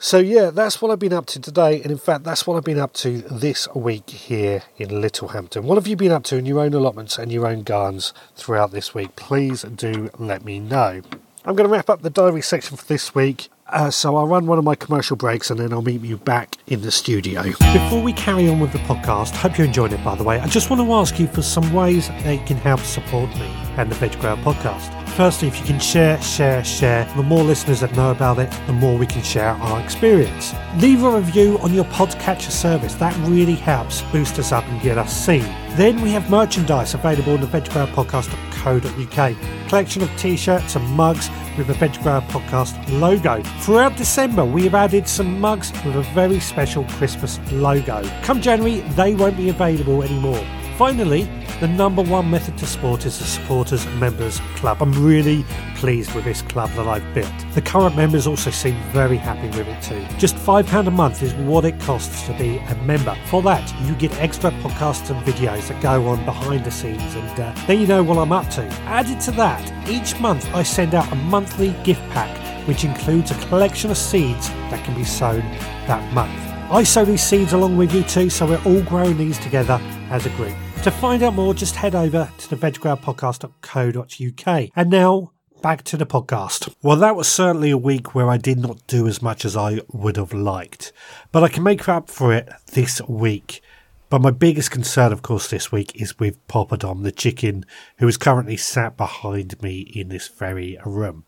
So, 0.00 0.18
yeah, 0.18 0.50
that's 0.50 0.80
what 0.80 0.92
I've 0.92 1.00
been 1.00 1.12
up 1.12 1.26
to 1.26 1.40
today. 1.40 1.82
And 1.82 1.90
in 1.90 1.98
fact, 1.98 2.22
that's 2.22 2.46
what 2.46 2.56
I've 2.56 2.64
been 2.64 2.78
up 2.78 2.92
to 2.94 3.18
this 3.22 3.66
week 3.74 4.08
here 4.08 4.62
in 4.76 5.00
Littlehampton. 5.00 5.64
What 5.64 5.74
have 5.74 5.88
you 5.88 5.96
been 5.96 6.12
up 6.12 6.22
to 6.24 6.36
in 6.36 6.46
your 6.46 6.60
own 6.60 6.72
allotments 6.72 7.18
and 7.18 7.32
your 7.32 7.48
own 7.48 7.64
gardens 7.64 8.14
throughout 8.36 8.70
this 8.70 8.94
week? 8.94 9.16
Please 9.16 9.62
do 9.62 10.08
let 10.16 10.44
me 10.44 10.60
know. 10.60 11.02
I'm 11.44 11.56
going 11.56 11.68
to 11.68 11.72
wrap 11.74 11.90
up 11.90 12.02
the 12.02 12.10
diary 12.10 12.42
section 12.42 12.76
for 12.76 12.86
this 12.86 13.12
week. 13.12 13.48
Uh, 13.70 13.90
so 13.90 14.16
I'll 14.16 14.26
run 14.26 14.46
one 14.46 14.58
of 14.58 14.64
my 14.64 14.74
commercial 14.74 15.16
breaks 15.16 15.50
and 15.50 15.60
then 15.60 15.72
I'll 15.72 15.82
meet 15.82 16.00
you 16.00 16.16
back 16.16 16.56
in 16.68 16.80
the 16.80 16.90
studio. 16.90 17.42
Before 17.42 18.02
we 18.02 18.14
carry 18.14 18.48
on 18.48 18.60
with 18.60 18.72
the 18.72 18.78
podcast, 18.80 19.34
hope 19.34 19.58
you 19.58 19.64
enjoyed 19.64 19.92
it 19.92 20.02
by 20.02 20.14
the 20.14 20.24
way. 20.24 20.40
I 20.40 20.46
just 20.46 20.70
want 20.70 20.80
to 20.80 20.90
ask 20.92 21.18
you 21.18 21.26
for 21.26 21.42
some 21.42 21.70
ways 21.72 22.08
that 22.08 22.32
you 22.32 22.44
can 22.46 22.56
help 22.56 22.80
support 22.80 23.28
me 23.34 23.46
and 23.76 23.90
the 23.90 23.94
Veg 23.96 24.18
Grower 24.20 24.36
podcast. 24.38 24.94
Firstly, 25.10 25.48
if 25.48 25.58
you 25.58 25.66
can 25.66 25.80
share, 25.80 26.20
share, 26.22 26.64
share, 26.64 27.04
the 27.16 27.22
more 27.22 27.42
listeners 27.42 27.80
that 27.80 27.94
know 27.96 28.10
about 28.10 28.38
it, 28.38 28.50
the 28.66 28.72
more 28.72 28.96
we 28.96 29.06
can 29.06 29.22
share 29.22 29.50
our 29.50 29.80
experience. 29.80 30.54
Leave 30.76 31.02
a 31.02 31.10
review 31.10 31.58
on 31.58 31.74
your 31.74 31.84
podcatcher 31.86 32.52
service. 32.52 32.94
That 32.94 33.16
really 33.28 33.56
helps 33.56 34.02
boost 34.12 34.38
us 34.38 34.52
up 34.52 34.64
and 34.66 34.80
get 34.80 34.96
us 34.96 35.12
seen. 35.12 35.42
Then 35.76 36.00
we 36.00 36.10
have 36.10 36.30
merchandise 36.30 36.94
available 36.94 37.34
on 37.34 37.40
the 37.40 37.46
veggrowerpodcast.co.uk. 37.48 39.68
Collection 39.68 40.02
of 40.02 40.16
t-shirts 40.16 40.76
and 40.76 40.86
mugs 40.90 41.28
with 41.58 41.66
the 41.66 41.74
Veg 41.74 41.92
Grower 42.02 42.22
Podcast 42.22 42.78
logo. 43.00 43.42
Throughout 43.60 43.96
December, 43.96 44.44
we 44.44 44.62
have 44.64 44.74
added 44.74 45.08
some 45.08 45.40
mugs 45.40 45.72
with 45.84 45.96
a 45.96 46.02
very 46.14 46.40
special 46.40 46.84
Christmas 46.84 47.40
logo. 47.50 48.02
Come 48.22 48.40
January, 48.40 48.80
they 48.96 49.14
won't 49.14 49.36
be 49.36 49.48
available 49.48 50.02
anymore. 50.02 50.42
Finally, 50.78 51.24
the 51.58 51.66
number 51.66 52.02
one 52.02 52.30
method 52.30 52.56
to 52.56 52.64
support 52.64 53.04
is 53.04 53.18
the 53.18 53.24
Supporters 53.24 53.84
Members 53.96 54.38
Club. 54.54 54.80
I'm 54.80 54.92
really 55.04 55.44
pleased 55.74 56.14
with 56.14 56.24
this 56.24 56.40
club 56.40 56.70
that 56.74 56.86
I've 56.86 57.12
built. 57.14 57.32
The 57.54 57.62
current 57.62 57.96
members 57.96 58.28
also 58.28 58.52
seem 58.52 58.80
very 58.92 59.16
happy 59.16 59.48
with 59.58 59.66
it 59.66 59.82
too. 59.82 60.06
Just 60.18 60.36
£5 60.36 60.86
a 60.86 60.90
month 60.92 61.20
is 61.24 61.34
what 61.34 61.64
it 61.64 61.80
costs 61.80 62.24
to 62.26 62.32
be 62.38 62.58
a 62.58 62.76
member. 62.84 63.16
For 63.26 63.42
that, 63.42 63.68
you 63.88 63.96
get 63.96 64.16
extra 64.20 64.52
podcasts 64.52 65.10
and 65.10 65.20
videos 65.26 65.66
that 65.66 65.82
go 65.82 66.06
on 66.06 66.24
behind 66.24 66.64
the 66.64 66.70
scenes, 66.70 67.16
and 67.16 67.40
uh, 67.40 67.52
then 67.66 67.80
you 67.80 67.88
know 67.88 68.04
what 68.04 68.16
I'm 68.16 68.30
up 68.30 68.48
to. 68.50 68.62
Added 68.86 69.20
to 69.22 69.32
that, 69.32 69.88
each 69.88 70.20
month 70.20 70.46
I 70.54 70.62
send 70.62 70.94
out 70.94 71.10
a 71.10 71.16
monthly 71.16 71.70
gift 71.82 72.08
pack 72.10 72.32
which 72.68 72.84
includes 72.84 73.32
a 73.32 73.34
collection 73.48 73.90
of 73.90 73.96
seeds 73.96 74.48
that 74.70 74.84
can 74.84 74.94
be 74.94 75.02
sown 75.02 75.40
that 75.88 76.12
month. 76.12 76.38
I 76.70 76.84
sow 76.84 77.04
these 77.04 77.22
seeds 77.22 77.52
along 77.52 77.76
with 77.78 77.92
you 77.92 78.04
too, 78.04 78.30
so 78.30 78.46
we're 78.46 78.62
all 78.64 78.82
growing 78.82 79.16
these 79.16 79.38
together 79.40 79.80
as 80.10 80.24
a 80.26 80.30
group. 80.30 80.54
To 80.84 80.92
find 80.92 81.22
out 81.22 81.34
more, 81.34 81.52
just 81.52 81.76
head 81.76 81.94
over 81.94 82.32
to 82.38 82.48
the 82.48 82.56
veggrowerpodcast.co.uk. 82.56 84.70
And 84.74 84.90
now, 84.90 85.32
back 85.60 85.84
to 85.84 85.98
the 85.98 86.06
podcast. 86.06 86.74
Well, 86.82 86.96
that 86.96 87.14
was 87.14 87.28
certainly 87.28 87.70
a 87.70 87.76
week 87.76 88.14
where 88.14 88.30
I 88.30 88.38
did 88.38 88.58
not 88.58 88.86
do 88.86 89.06
as 89.06 89.20
much 89.20 89.44
as 89.44 89.54
I 89.54 89.82
would 89.92 90.16
have 90.16 90.32
liked, 90.32 90.94
but 91.30 91.44
I 91.44 91.48
can 91.48 91.62
make 91.62 91.90
up 91.90 92.08
for 92.08 92.32
it 92.32 92.48
this 92.72 93.02
week. 93.06 93.60
But 94.08 94.22
my 94.22 94.30
biggest 94.30 94.70
concern, 94.70 95.12
of 95.12 95.20
course, 95.20 95.48
this 95.48 95.70
week 95.70 95.94
is 95.94 96.18
with 96.18 96.38
Poppadom, 96.48 97.02
the 97.02 97.12
chicken 97.12 97.66
who 97.98 98.08
is 98.08 98.16
currently 98.16 98.56
sat 98.56 98.96
behind 98.96 99.60
me 99.60 99.80
in 99.80 100.08
this 100.08 100.28
very 100.28 100.78
room. 100.86 101.26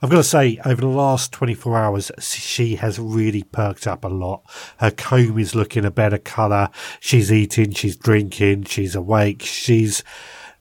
I've 0.00 0.10
got 0.10 0.16
to 0.16 0.24
say, 0.24 0.58
over 0.64 0.80
the 0.80 0.88
last 0.88 1.32
24 1.32 1.78
hours, 1.78 2.10
she 2.18 2.76
has 2.76 2.98
really 2.98 3.44
perked 3.44 3.86
up 3.86 4.04
a 4.04 4.08
lot. 4.08 4.42
Her 4.78 4.90
comb 4.90 5.38
is 5.38 5.54
looking 5.54 5.84
a 5.84 5.90
better 5.90 6.18
colour. 6.18 6.70
She's 6.98 7.32
eating, 7.32 7.72
she's 7.72 7.96
drinking, 7.96 8.64
she's 8.64 8.96
awake, 8.96 9.42
she's 9.42 10.02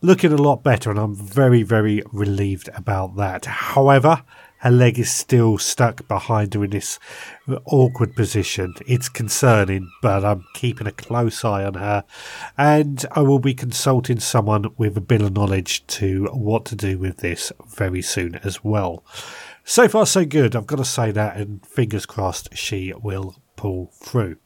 looking 0.01 0.31
a 0.31 0.37
lot 0.37 0.63
better, 0.63 0.89
and 0.89 0.99
I'm 0.99 1.15
very, 1.15 1.63
very 1.63 2.03
relieved 2.11 2.69
about 2.75 3.15
that. 3.17 3.45
However, 3.45 4.23
her 4.61 4.71
leg 4.71 4.99
is 4.99 5.11
still 5.11 5.57
stuck 5.57 6.07
behind 6.07 6.53
her 6.53 6.63
in 6.63 6.69
this 6.69 6.99
awkward 7.65 8.15
position. 8.15 8.73
It's 8.87 9.09
concerning, 9.09 9.91
but 10.01 10.23
I'm 10.23 10.45
keeping 10.53 10.87
a 10.87 10.91
close 10.91 11.43
eye 11.43 11.63
on 11.63 11.73
her, 11.75 12.05
and 12.57 13.05
I 13.11 13.21
will 13.21 13.39
be 13.39 13.53
consulting 13.53 14.19
someone 14.19 14.65
with 14.77 14.95
a 14.97 15.01
bit 15.01 15.21
of 15.21 15.33
knowledge 15.33 15.85
to 15.87 16.25
what 16.31 16.65
to 16.65 16.75
do 16.75 16.97
with 16.97 17.17
this 17.17 17.51
very 17.67 18.01
soon 18.01 18.35
as 18.43 18.63
well. 18.63 19.03
So 19.63 19.87
far, 19.87 20.05
so 20.05 20.25
good. 20.25 20.55
I've 20.55 20.67
got 20.67 20.77
to 20.77 20.85
say 20.85 21.11
that, 21.11 21.37
and 21.37 21.65
fingers 21.65 22.05
crossed 22.05 22.55
she 22.55 22.93
will 23.01 23.35
pull 23.55 23.91
through. 23.95 24.37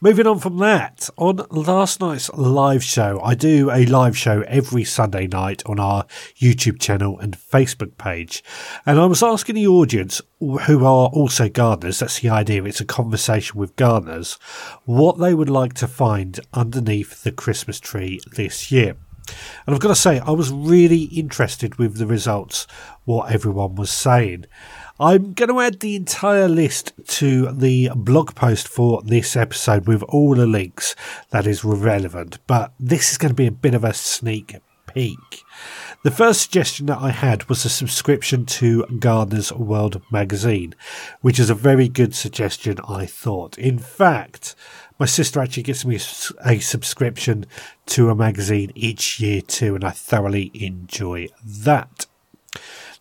Moving 0.00 0.26
on 0.26 0.38
from 0.38 0.58
that, 0.58 1.08
on 1.16 1.46
last 1.50 2.00
night's 2.00 2.30
live 2.34 2.84
show, 2.84 3.20
I 3.22 3.34
do 3.34 3.70
a 3.70 3.86
live 3.86 4.16
show 4.16 4.42
every 4.42 4.84
Sunday 4.84 5.26
night 5.26 5.62
on 5.66 5.80
our 5.80 6.06
YouTube 6.36 6.80
channel 6.80 7.18
and 7.18 7.36
Facebook 7.36 7.96
page. 7.96 8.44
And 8.84 8.98
I 9.00 9.06
was 9.06 9.22
asking 9.22 9.54
the 9.54 9.66
audience, 9.66 10.20
who 10.40 10.84
are 10.84 11.08
also 11.08 11.48
gardeners, 11.48 12.00
that's 12.00 12.20
the 12.20 12.28
idea, 12.28 12.64
it's 12.64 12.80
a 12.80 12.84
conversation 12.84 13.58
with 13.58 13.76
gardeners, 13.76 14.34
what 14.84 15.18
they 15.18 15.32
would 15.32 15.50
like 15.50 15.74
to 15.74 15.88
find 15.88 16.40
underneath 16.52 17.22
the 17.22 17.32
Christmas 17.32 17.80
tree 17.80 18.20
this 18.36 18.70
year. 18.70 18.96
And 19.66 19.74
I've 19.74 19.80
got 19.80 19.88
to 19.88 19.94
say, 19.94 20.18
I 20.18 20.32
was 20.32 20.50
really 20.50 21.04
interested 21.04 21.76
with 21.76 21.96
the 21.96 22.06
results, 22.06 22.66
what 23.04 23.32
everyone 23.32 23.74
was 23.76 23.90
saying. 23.90 24.44
I'm 25.00 25.32
going 25.32 25.48
to 25.48 25.58
add 25.58 25.80
the 25.80 25.96
entire 25.96 26.46
list 26.46 26.92
to 27.16 27.50
the 27.50 27.90
blog 27.96 28.36
post 28.36 28.68
for 28.68 29.02
this 29.02 29.34
episode 29.34 29.88
with 29.88 30.04
all 30.04 30.36
the 30.36 30.46
links 30.46 30.94
that 31.30 31.48
is 31.48 31.64
relevant, 31.64 32.38
but 32.46 32.72
this 32.78 33.10
is 33.10 33.18
going 33.18 33.30
to 33.30 33.34
be 33.34 33.48
a 33.48 33.52
bit 33.52 33.74
of 33.74 33.82
a 33.82 33.92
sneak 33.92 34.54
peek. 34.86 35.42
The 36.04 36.12
first 36.12 36.42
suggestion 36.42 36.86
that 36.86 36.98
I 36.98 37.10
had 37.10 37.48
was 37.48 37.64
a 37.64 37.70
subscription 37.70 38.46
to 38.46 38.86
Gardener's 39.00 39.52
World 39.52 40.00
magazine, 40.12 40.76
which 41.22 41.40
is 41.40 41.50
a 41.50 41.56
very 41.56 41.88
good 41.88 42.14
suggestion, 42.14 42.78
I 42.88 43.06
thought. 43.06 43.58
In 43.58 43.80
fact, 43.80 44.54
my 45.00 45.06
sister 45.06 45.40
actually 45.40 45.64
gets 45.64 45.84
me 45.84 45.96
a 45.96 46.60
subscription 46.60 47.46
to 47.86 48.10
a 48.10 48.14
magazine 48.14 48.70
each 48.76 49.18
year 49.18 49.40
too, 49.40 49.74
and 49.74 49.82
I 49.82 49.90
thoroughly 49.90 50.52
enjoy 50.54 51.30
that. 51.44 52.06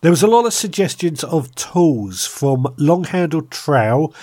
There 0.03 0.11
was 0.11 0.21
a 0.21 0.27
lot 0.27 0.45
of 0.45 0.53
suggestions 0.53 1.23
of 1.23 1.55
tools 1.55 2.25
from 2.25 2.67
long 2.77 3.05
handled 3.05 3.49
trowel 3.49 4.13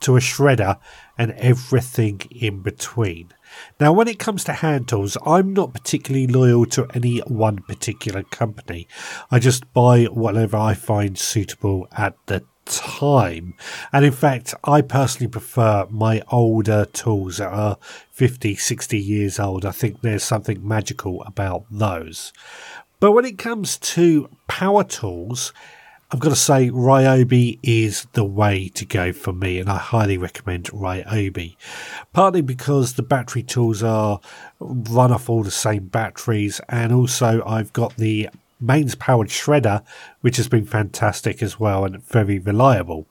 to 0.00 0.18
a 0.18 0.20
shredder 0.20 0.78
and 1.16 1.32
everything 1.32 2.20
in 2.30 2.60
between. 2.60 3.32
Now, 3.80 3.94
when 3.94 4.06
it 4.06 4.18
comes 4.18 4.44
to 4.44 4.52
hand 4.52 4.88
tools, 4.88 5.16
I'm 5.24 5.54
not 5.54 5.72
particularly 5.72 6.26
loyal 6.26 6.66
to 6.66 6.86
any 6.92 7.20
one 7.20 7.62
particular 7.62 8.22
company. 8.22 8.86
I 9.30 9.38
just 9.38 9.72
buy 9.72 10.04
whatever 10.04 10.58
I 10.58 10.74
find 10.74 11.16
suitable 11.16 11.88
at 11.92 12.16
the 12.26 12.44
time. 12.66 13.54
And 13.94 14.04
in 14.04 14.12
fact, 14.12 14.54
I 14.64 14.82
personally 14.82 15.30
prefer 15.30 15.86
my 15.88 16.22
older 16.30 16.84
tools 16.84 17.38
that 17.38 17.50
are 17.50 17.78
50, 18.10 18.56
60 18.56 18.98
years 18.98 19.40
old. 19.40 19.64
I 19.64 19.70
think 19.70 20.02
there's 20.02 20.22
something 20.22 20.68
magical 20.68 21.22
about 21.22 21.64
those. 21.70 22.34
But 23.00 23.12
when 23.12 23.24
it 23.24 23.38
comes 23.38 23.78
to 23.78 24.28
power 24.46 24.84
tools, 24.84 25.54
I've 26.10 26.20
got 26.20 26.28
to 26.28 26.36
say 26.36 26.68
Ryobi 26.68 27.58
is 27.62 28.06
the 28.12 28.24
way 28.24 28.68
to 28.74 28.84
go 28.84 29.14
for 29.14 29.32
me, 29.32 29.58
and 29.58 29.70
I 29.70 29.78
highly 29.78 30.18
recommend 30.18 30.64
Ryobi. 30.64 31.56
Partly 32.12 32.42
because 32.42 32.94
the 32.94 33.02
battery 33.02 33.42
tools 33.42 33.82
are 33.82 34.20
run 34.58 35.12
off 35.12 35.30
all 35.30 35.42
the 35.42 35.50
same 35.50 35.86
batteries, 35.86 36.60
and 36.68 36.92
also 36.92 37.42
I've 37.46 37.72
got 37.72 37.96
the 37.96 38.28
mains 38.60 38.94
powered 38.94 39.28
shredder, 39.28 39.82
which 40.20 40.36
has 40.36 40.48
been 40.48 40.66
fantastic 40.66 41.42
as 41.42 41.58
well 41.58 41.86
and 41.86 42.04
very 42.04 42.38
reliable. 42.38 43.06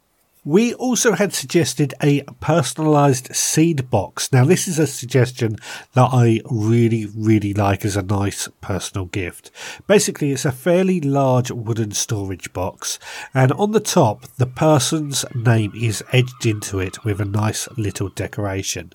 We 0.46 0.74
also 0.74 1.14
had 1.14 1.34
suggested 1.34 1.94
a 2.02 2.22
personalised 2.42 3.36
seed 3.36 3.90
box. 3.90 4.32
Now, 4.32 4.46
this 4.46 4.70
is 4.70 4.80
a 4.80 4.88
suggestion 4.88 5.58
that 5.94 6.10
I 6.14 6.40
really, 6.50 7.08
really 7.14 7.54
like 7.54 7.84
as 7.84 7.98
a 7.98 8.02
nice 8.02 8.48
personal 8.62 9.06
gift. 9.06 9.52
Basically, 9.86 10.32
it's 10.32 10.46
a 10.46 10.54
fairly 10.54 11.02
large 11.02 11.52
wooden 11.52 11.92
storage 11.92 12.54
box, 12.54 13.00
and 13.34 13.52
on 13.54 13.74
the 13.74 13.82
top, 13.82 14.28
the 14.38 14.48
person's 14.48 15.26
name 15.36 15.74
is 15.76 16.04
edged 16.14 16.46
into 16.46 16.80
it 16.80 17.04
with 17.04 17.20
a 17.20 17.26
nice 17.26 17.68
little 17.78 18.08
decoration. 18.08 18.94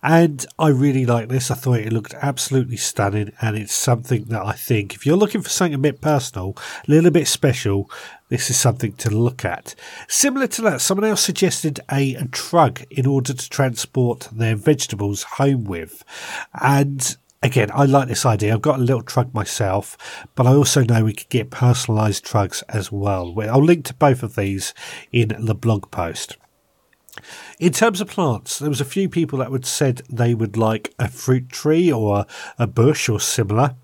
And 0.00 0.46
I 0.60 0.68
really 0.68 1.06
like 1.06 1.28
this. 1.28 1.50
I 1.50 1.54
thought 1.54 1.80
it 1.80 1.92
looked 1.92 2.14
absolutely 2.14 2.76
stunning, 2.76 3.32
and 3.40 3.56
it's 3.56 3.74
something 3.74 4.26
that 4.26 4.46
I 4.46 4.52
think 4.52 4.94
if 4.94 5.04
you're 5.04 5.16
looking 5.16 5.42
for 5.42 5.50
something 5.50 5.74
a 5.74 5.78
bit 5.78 6.00
personal, 6.00 6.56
a 6.86 6.90
little 6.90 7.10
bit 7.10 7.26
special, 7.26 7.90
this 8.28 8.50
is 8.50 8.58
something 8.58 8.92
to 8.94 9.10
look 9.10 9.44
at. 9.44 9.74
Similar 10.08 10.46
to 10.48 10.62
that, 10.62 10.80
someone 10.80 11.08
else 11.08 11.22
suggested 11.22 11.80
a, 11.90 12.14
trug 12.32 12.84
in 12.90 13.06
order 13.06 13.34
to 13.34 13.50
transport 13.50 14.28
their 14.32 14.56
vegetables 14.56 15.22
home 15.22 15.64
with. 15.64 16.04
And 16.60 17.16
again, 17.42 17.70
I 17.72 17.84
like 17.84 18.08
this 18.08 18.24
idea. 18.24 18.54
I've 18.54 18.62
got 18.62 18.78
a 18.78 18.82
little 18.82 19.02
trug 19.02 19.32
myself, 19.34 20.26
but 20.34 20.46
I 20.46 20.54
also 20.54 20.82
know 20.82 21.04
we 21.04 21.12
could 21.12 21.28
get 21.28 21.50
personalised 21.50 22.22
trugs 22.22 22.62
as 22.68 22.90
well. 22.90 23.38
I'll 23.40 23.62
link 23.62 23.84
to 23.86 23.94
both 23.94 24.22
of 24.22 24.36
these 24.36 24.74
in 25.12 25.34
the 25.38 25.54
blog 25.54 25.90
post. 25.90 26.38
In 27.60 27.72
terms 27.72 28.00
of 28.00 28.08
plants, 28.08 28.58
there 28.58 28.70
was 28.70 28.80
a 28.80 28.84
few 28.84 29.08
people 29.08 29.38
that 29.38 29.50
would 29.50 29.66
said 29.66 30.02
they 30.10 30.34
would 30.34 30.56
like 30.56 30.92
a 30.98 31.08
fruit 31.08 31.50
tree 31.50 31.92
or 31.92 32.26
a 32.58 32.66
bush 32.66 33.08
or 33.08 33.20
similar. 33.20 33.76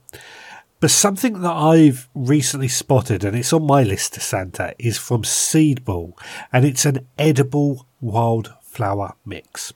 But 0.80 0.90
something 0.90 1.42
that 1.42 1.52
I've 1.52 2.08
recently 2.14 2.68
spotted, 2.68 3.22
and 3.22 3.36
it's 3.36 3.52
on 3.52 3.66
my 3.66 3.82
list 3.82 4.14
to 4.14 4.20
Santa, 4.20 4.74
is 4.78 4.96
from 4.96 5.22
Seedball, 5.22 6.14
and 6.50 6.64
it's 6.64 6.86
an 6.86 7.06
edible 7.18 7.86
wildflower 8.00 9.14
mix. 9.26 9.74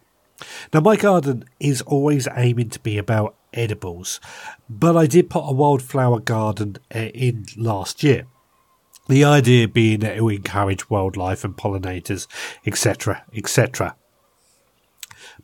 Now, 0.73 0.81
my 0.81 0.97
garden 0.97 1.45
is 1.61 1.83
always 1.83 2.27
aiming 2.35 2.71
to 2.71 2.81
be 2.81 2.97
about 2.97 3.37
edibles, 3.53 4.19
but 4.69 4.97
I 4.97 5.07
did 5.07 5.29
put 5.29 5.47
a 5.47 5.53
wildflower 5.53 6.21
garden 6.21 6.79
uh, 6.95 6.99
in 6.99 7.45
last 7.57 8.03
year. 8.03 8.27
The 9.07 9.25
idea 9.25 9.69
being 9.69 10.01
that 10.01 10.17
it 10.17 10.23
will 10.23 10.35
encourage 10.35 10.89
wildlife 10.89 11.45
and 11.45 11.55
pollinators, 11.55 12.27
etc., 12.67 13.25
etc. 13.35 13.95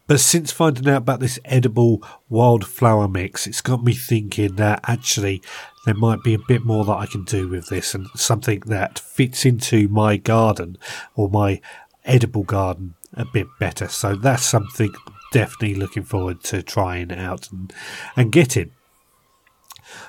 But 0.07 0.21
since 0.21 0.51
finding 0.51 0.89
out 0.89 0.99
about 0.99 1.21
this 1.21 1.39
edible 1.45 2.03
wildflower 2.29 3.09
mix, 3.09 3.47
it's 3.47 3.61
got 3.61 3.85
me 3.85 3.93
thinking 3.93 4.57
that 4.57 4.81
actually 4.85 5.43
there 5.85 5.95
might 5.95 6.23
be 6.23 6.35
a 6.35 6.39
bit 6.39 6.65
more 6.65 6.85
that 6.85 6.93
I 6.97 7.07
can 7.07 7.25
do 7.25 7.49
with 7.49 7.69
this 7.69 7.95
and 7.95 8.07
something 8.15 8.61
that 8.67 8.99
fits 8.99 9.45
into 9.47 9.89
my 9.89 10.17
garden 10.17 10.79
or 11.15 11.29
my 11.29 11.61
edible 12.05 12.43
garden 12.43 12.95
a 13.15 13.25
bit 13.25 13.47
better. 13.59 13.89
So 13.89 14.15
that's 14.15 14.45
something 14.45 14.93
definitely 15.33 15.75
looking 15.75 16.05
forward 16.05 16.43
to 16.45 16.63
trying 16.63 17.13
out 17.13 17.51
and, 17.51 17.73
and 18.17 18.33
getting. 18.33 18.73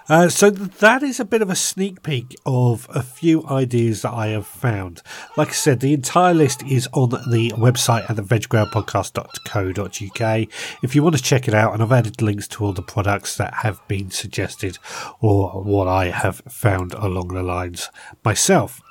Uh, 0.10 0.30
so 0.30 0.50
that 0.50 1.04
is 1.04 1.20
a 1.20 1.26
bit 1.26 1.42
of 1.42 1.50
a 1.50 1.56
sneak 1.56 2.04
peek 2.04 2.36
of 2.46 2.88
a 2.94 3.02
few 3.02 3.46
ideas 3.48 4.02
that 4.02 4.14
I 4.14 4.28
have 4.28 4.48
found. 4.48 5.02
Like 5.38 5.50
I 5.50 5.54
said, 5.54 5.80
the 5.80 5.94
entire 5.94 6.34
list 6.34 6.64
is 6.64 6.90
on 6.94 7.10
the 7.10 7.54
website 7.58 8.10
at 8.10 8.16
the 8.16 8.24
veggrowerpodcast.co.uk 8.24 10.48
if 10.84 10.96
you 10.96 11.04
want 11.04 11.18
to 11.18 11.24
check 11.24 11.48
it 11.48 11.54
out. 11.54 11.74
And 11.74 11.82
I've 11.82 11.92
added 11.92 12.22
links 12.22 12.48
to 12.50 12.66
all 12.66 12.74
the 12.74 12.82
products 12.82 13.38
that 13.38 13.54
have 13.56 13.86
been 13.88 14.12
suggested 14.12 14.78
or 15.20 15.64
what 15.64 15.88
I 15.88 16.10
have 16.10 16.42
found 16.50 16.94
along 16.94 17.30
the 17.30 17.44
lines 17.44 17.90
myself. 18.24 18.82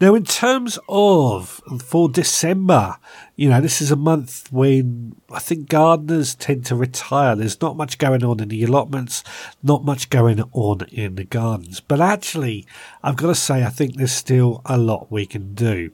Now, 0.00 0.14
in 0.14 0.24
terms 0.24 0.78
of 0.88 1.60
for 1.84 2.08
December, 2.08 2.96
you 3.36 3.48
know, 3.48 3.60
this 3.60 3.80
is 3.80 3.90
a 3.90 3.96
month 3.96 4.50
when 4.52 5.16
I 5.32 5.38
think 5.38 5.68
gardeners 5.68 6.34
tend 6.34 6.66
to 6.66 6.76
retire. 6.76 7.36
There's 7.36 7.60
not 7.60 7.76
much 7.76 7.98
going 7.98 8.24
on 8.24 8.40
in 8.40 8.48
the 8.48 8.62
allotments, 8.64 9.22
not 9.62 9.84
much 9.84 10.10
going 10.10 10.42
on 10.52 10.82
in 10.90 11.14
the 11.16 11.24
gardens. 11.24 11.80
But 11.80 12.00
actually, 12.00 12.66
I've 13.02 13.16
got 13.16 13.28
to 13.28 13.34
say, 13.34 13.64
I 13.64 13.70
think 13.70 13.96
there's 13.96 14.12
still 14.12 14.62
a 14.64 14.78
lot 14.78 15.10
we 15.10 15.26
can 15.26 15.54
do. 15.54 15.92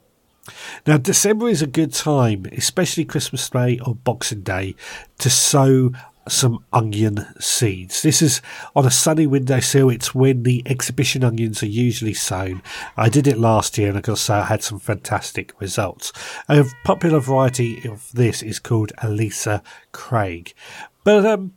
Now, 0.87 0.96
December 0.96 1.48
is 1.48 1.62
a 1.62 1.66
good 1.66 1.92
time, 1.92 2.46
especially 2.52 3.04
Christmas 3.04 3.48
Day 3.50 3.78
or 3.84 3.94
Boxing 3.94 4.40
Day, 4.40 4.75
to 5.18 5.30
sow 5.30 5.92
some 6.28 6.64
onion 6.73 7.26
seeds. 7.40 8.02
This 8.02 8.23
is 8.23 8.40
on 8.76 8.87
a 8.87 8.90
sunny 8.90 9.26
windowsill. 9.26 9.90
It's 9.90 10.14
when 10.14 10.42
the 10.42 10.62
exhibition 10.66 11.25
onions 11.25 11.62
are 11.62 11.66
usually 11.66 12.14
sown. 12.14 12.62
I 12.97 13.08
did 13.08 13.26
it 13.26 13.38
last 13.38 13.78
year 13.78 13.88
and 13.88 13.97
I've 13.97 14.04
gotta 14.04 14.18
say 14.18 14.35
I 14.35 14.44
had 14.44 14.62
some 14.62 14.78
fantastic 14.78 15.58
results. 15.61 16.12
A 16.49 16.64
popular 16.85 17.20
variety 17.20 17.88
of 17.88 18.11
this 18.12 18.42
is 18.42 18.58
called 18.58 18.92
Ailsa 19.02 19.62
Craig. 19.92 20.54
But 21.04 21.25
um, 21.25 21.54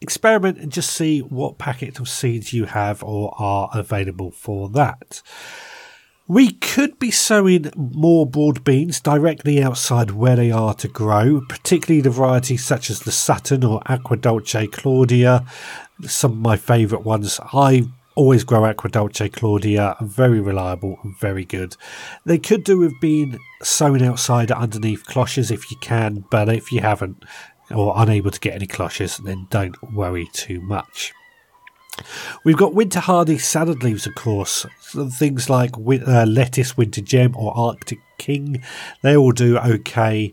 experiment 0.00 0.58
and 0.58 0.72
just 0.72 0.90
see 0.90 1.20
what 1.20 1.58
packet 1.58 1.98
of 1.98 2.08
seeds 2.08 2.52
you 2.52 2.66
have 2.66 3.02
or 3.02 3.34
are 3.38 3.70
available 3.74 4.30
for 4.30 4.68
that. 4.70 5.22
We 6.28 6.50
could 6.50 6.98
be 6.98 7.12
sowing 7.12 7.70
more 7.76 8.26
broad 8.26 8.64
beans 8.64 9.00
directly 9.00 9.62
outside 9.62 10.10
where 10.10 10.34
they 10.34 10.50
are 10.50 10.74
to 10.74 10.88
grow, 10.88 11.40
particularly 11.48 12.00
the 12.00 12.10
varieties 12.10 12.64
such 12.64 12.90
as 12.90 13.00
the 13.00 13.12
Sutton 13.12 13.62
or 13.62 13.80
Aquadulce 13.82 14.72
Claudia, 14.72 15.46
some 16.02 16.32
of 16.32 16.38
my 16.38 16.56
favourite 16.56 17.04
ones. 17.04 17.38
I 17.52 17.84
always 18.16 18.42
grow 18.42 18.62
Aquadulce 18.62 19.32
Claudia, 19.32 19.96
very 20.00 20.40
reliable 20.40 20.98
and 21.04 21.16
very 21.16 21.44
good. 21.44 21.76
They 22.24 22.38
could 22.38 22.64
do 22.64 22.78
with 22.78 23.00
being 23.00 23.38
sown 23.62 24.02
outside 24.02 24.50
underneath 24.50 25.06
cloches 25.06 25.52
if 25.52 25.70
you 25.70 25.76
can, 25.76 26.24
but 26.32 26.48
if 26.48 26.72
you 26.72 26.80
haven't 26.80 27.24
or 27.72 27.94
unable 27.96 28.32
to 28.32 28.40
get 28.40 28.54
any 28.54 28.66
cloches, 28.66 29.18
then 29.18 29.46
don't 29.50 29.80
worry 29.92 30.28
too 30.32 30.60
much. 30.60 31.12
We've 32.44 32.56
got 32.56 32.74
winter 32.74 33.00
hardy 33.00 33.38
salad 33.38 33.82
leaves, 33.82 34.06
of 34.06 34.14
course. 34.14 34.66
Things 34.80 35.48
like 35.50 35.72
uh, 35.76 36.24
lettuce, 36.24 36.76
winter 36.76 37.00
gem, 37.00 37.34
or 37.36 37.56
Arctic 37.56 38.00
King. 38.18 38.62
They 39.02 39.16
all 39.16 39.32
do 39.32 39.58
okay. 39.58 40.32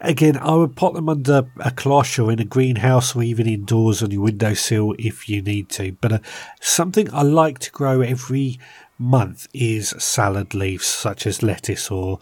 Again, 0.00 0.36
I 0.38 0.54
would 0.54 0.76
pot 0.76 0.94
them 0.94 1.08
under 1.08 1.48
a 1.58 1.70
cloche 1.70 2.18
or 2.18 2.32
in 2.32 2.40
a 2.40 2.44
greenhouse 2.44 3.14
or 3.14 3.22
even 3.22 3.46
indoors 3.46 4.02
on 4.02 4.10
your 4.10 4.22
windowsill 4.22 4.94
if 4.98 5.28
you 5.28 5.42
need 5.42 5.68
to. 5.70 5.92
But 6.00 6.12
uh, 6.12 6.18
something 6.60 7.12
I 7.12 7.22
like 7.22 7.58
to 7.60 7.70
grow 7.70 8.00
every 8.00 8.58
month 8.98 9.48
is 9.54 9.94
salad 9.98 10.54
leaves 10.54 10.86
such 10.86 11.26
as 11.26 11.42
lettuce 11.42 11.90
or 11.90 12.18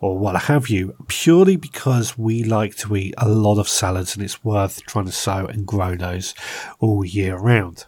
or 0.00 0.18
what 0.18 0.44
have 0.44 0.70
you 0.70 0.94
purely 1.06 1.56
because 1.56 2.16
we 2.16 2.42
like 2.42 2.74
to 2.74 2.96
eat 2.96 3.12
a 3.18 3.28
lot 3.28 3.58
of 3.58 3.68
salads 3.68 4.16
and 4.16 4.24
it's 4.24 4.42
worth 4.42 4.82
trying 4.86 5.04
to 5.04 5.12
sow 5.12 5.44
and 5.44 5.66
grow 5.66 5.94
those 5.94 6.34
all 6.80 7.04
year 7.04 7.36
round 7.36 7.84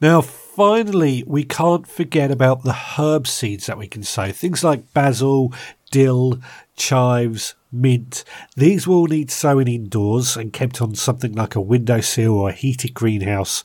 Now, 0.00 0.22
finally, 0.22 1.24
we 1.26 1.44
can't 1.44 1.86
forget 1.86 2.30
about 2.30 2.62
the 2.62 2.72
herb 2.72 3.26
seeds 3.26 3.66
that 3.66 3.78
we 3.78 3.86
can 3.86 4.02
sow. 4.02 4.32
Things 4.32 4.64
like 4.64 4.94
basil, 4.94 5.52
dill, 5.90 6.40
chives, 6.76 7.54
mint. 7.70 8.24
These 8.56 8.86
will 8.86 9.06
need 9.06 9.30
sowing 9.30 9.68
indoors 9.68 10.36
and 10.36 10.52
kept 10.52 10.80
on 10.80 10.94
something 10.94 11.32
like 11.32 11.54
a 11.54 11.60
windowsill 11.60 12.34
or 12.34 12.48
a 12.48 12.54
heated 12.54 12.94
greenhouse 12.94 13.62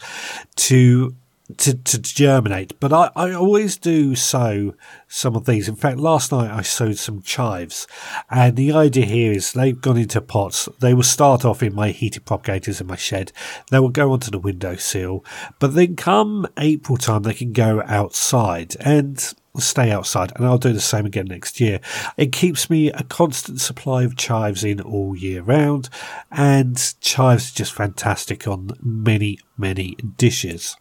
to 0.58 1.16
to, 1.58 1.76
to 1.76 2.02
germinate. 2.02 2.80
But 2.80 2.92
I, 2.92 3.12
I 3.16 3.34
always 3.34 3.78
do 3.78 4.16
sow 4.16 4.74
some 5.08 5.36
of 5.36 5.46
these. 5.46 5.68
In 5.70 5.76
fact, 5.76 5.98
last 5.98 6.32
night 6.32 6.52
I 6.52 6.62
sowed 6.62 6.98
some 6.98 7.22
chives. 7.22 7.88
And 8.30 8.56
the 8.56 8.72
idea 8.72 9.06
here 9.06 9.32
is 9.32 9.54
they've 9.54 9.80
gone 9.80 9.98
into 9.98 10.22
pots. 10.22 10.68
They 10.80 10.94
will 10.94 11.04
start 11.04 11.46
off 11.46 11.62
in 11.62 11.76
my 11.76 11.90
heated 11.90 12.26
propagators 12.26 12.82
in 12.82 12.88
my 12.88 12.96
shed. 12.96 13.32
They 13.72 13.80
will 13.80 13.90
go 13.90 14.12
onto 14.12 14.32
the 14.32 14.40
windowsill. 14.40 15.24
But 15.60 15.76
then 15.76 15.96
come 15.96 16.48
April 16.58 16.98
time, 16.98 17.24
they 17.24 17.34
can 17.34 17.54
go 17.54 17.84
outside 17.86 18.76
and 18.80 19.34
stay 19.58 19.92
outside. 19.92 20.34
And 20.36 20.46
I'll 20.46 20.58
do 20.58 20.74
the 20.74 20.82
same 20.82 21.06
again 21.06 21.28
next 21.28 21.60
year. 21.62 21.80
It 22.18 22.32
keeps 22.32 22.70
me 22.70 22.92
a 22.92 23.04
constant 23.04 23.62
supply 23.62 24.04
of 24.04 24.18
chives 24.18 24.64
in 24.64 24.82
all 24.82 25.16
year 25.16 25.44
round. 25.44 25.90
And 26.32 26.76
chives 27.02 27.52
are 27.52 27.56
just 27.56 27.74
fantastic 27.74 28.48
on 28.48 28.72
many, 28.82 29.40
many 29.58 29.96
dishes. 30.18 30.76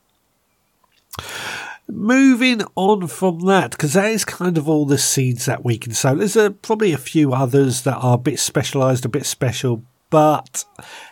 Moving 1.86 2.62
on 2.76 3.08
from 3.08 3.40
that, 3.40 3.72
because 3.72 3.92
that 3.92 4.10
is 4.10 4.24
kind 4.24 4.56
of 4.56 4.68
all 4.68 4.86
the 4.86 4.98
seeds 4.98 5.44
that 5.44 5.64
we 5.64 5.76
can 5.76 5.92
sow. 5.92 6.14
There's 6.14 6.36
a, 6.36 6.50
probably 6.50 6.92
a 6.92 6.98
few 6.98 7.34
others 7.34 7.82
that 7.82 7.96
are 7.96 8.14
a 8.14 8.18
bit 8.18 8.38
specialised, 8.38 9.04
a 9.04 9.08
bit 9.08 9.26
special, 9.26 9.84
but 10.08 10.64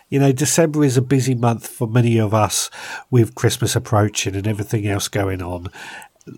you 0.09 0.19
know, 0.19 0.31
December 0.31 0.83
is 0.83 0.97
a 0.97 1.01
busy 1.01 1.35
month 1.35 1.67
for 1.67 1.87
many 1.87 2.19
of 2.19 2.33
us 2.33 2.69
with 3.11 3.35
Christmas 3.35 3.75
approaching 3.75 4.35
and 4.35 4.47
everything 4.47 4.87
else 4.87 5.07
going 5.07 5.41
on. 5.41 5.67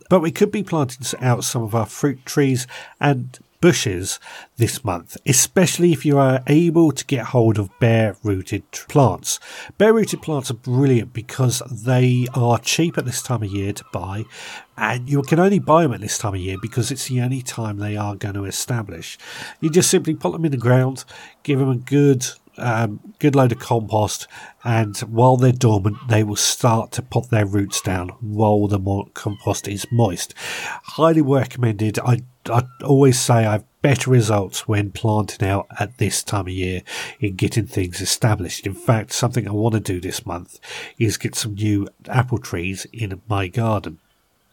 But 0.10 0.22
we 0.22 0.32
could 0.32 0.52
be 0.52 0.64
planting 0.64 1.06
out 1.22 1.44
some 1.44 1.62
of 1.62 1.76
our 1.76 1.86
fruit 1.86 2.26
trees 2.26 2.68
and 3.00 3.38
bushes 3.66 4.20
this 4.58 4.86
month, 4.86 5.18
especially 5.26 5.92
if 5.92 6.06
you 6.06 6.20
are 6.20 6.44
able 6.46 6.92
to 6.92 7.04
get 7.06 7.26
hold 7.26 7.58
of 7.58 7.68
bare 7.80 8.16
rooted 8.22 8.62
plants. 8.72 9.40
Bare 9.80 9.92
rooted 9.92 10.22
plants 10.22 10.52
are 10.52 10.54
brilliant 10.54 11.14
because 11.14 11.64
they 11.72 12.28
are 12.36 12.60
cheap 12.60 12.96
at 12.96 13.06
this 13.06 13.24
time 13.24 13.42
of 13.42 13.52
year 13.52 13.74
to 13.74 13.84
buy, 13.92 14.24
and 14.78 15.10
you 15.10 15.24
can 15.24 15.40
only 15.40 15.58
buy 15.58 15.82
them 15.82 15.94
at 15.94 16.02
this 16.02 16.20
time 16.20 16.36
of 16.36 16.40
year 16.40 16.58
because 16.62 16.92
it's 16.92 17.08
the 17.08 17.20
only 17.20 17.42
time 17.42 17.78
they 17.78 17.98
are 17.98 18.16
going 18.16 18.36
to 18.36 18.46
establish. 18.46 19.18
You 19.62 19.72
just 19.72 19.90
simply 19.90 20.14
put 20.14 20.34
them 20.34 20.46
in 20.46 20.52
the 20.52 20.58
ground, 20.58 21.04
give 21.42 21.58
them 21.58 21.72
a 21.72 21.76
good 21.76 22.24
um, 22.58 23.14
good 23.20 23.36
load 23.36 23.52
of 23.52 23.60
compost, 23.60 24.28
and 24.64 24.98
while 25.00 25.38
they're 25.38 25.52
dormant, 25.52 25.98
they 26.10 26.24
will 26.24 26.36
start 26.36 26.92
to 26.94 27.02
put 27.02 27.30
their 27.30 27.46
roots 27.46 27.82
down 27.82 28.10
while 28.20 28.68
the 28.68 28.80
compost 29.14 29.68
is 29.68 29.86
moist. 29.92 30.34
Highly 30.38 31.22
recommended. 31.22 32.00
I, 32.00 32.22
I 32.50 32.64
always 32.84 33.20
say 33.20 33.46
I've 33.46 33.66
better 33.86 34.10
results 34.10 34.68
when 34.68 34.92
planting 34.92 35.48
out 35.48 35.68
at 35.80 36.00
this 36.00 36.24
time 36.24 36.48
of 36.48 36.50
year 36.50 36.82
in 37.20 37.36
getting 37.36 37.68
things 37.68 38.02
established. 38.02 38.66
In 38.66 38.74
fact, 38.74 39.14
something 39.14 39.48
I 39.48 39.52
want 39.52 39.76
to 39.76 39.80
do 39.80 40.02
this 40.02 40.26
month 40.26 40.60
is 40.98 41.18
get 41.18 41.36
some 41.36 41.54
new 41.54 41.88
apple 42.08 42.40
trees 42.40 42.88
in 42.92 43.22
my 43.28 43.48
garden. 43.48 44.00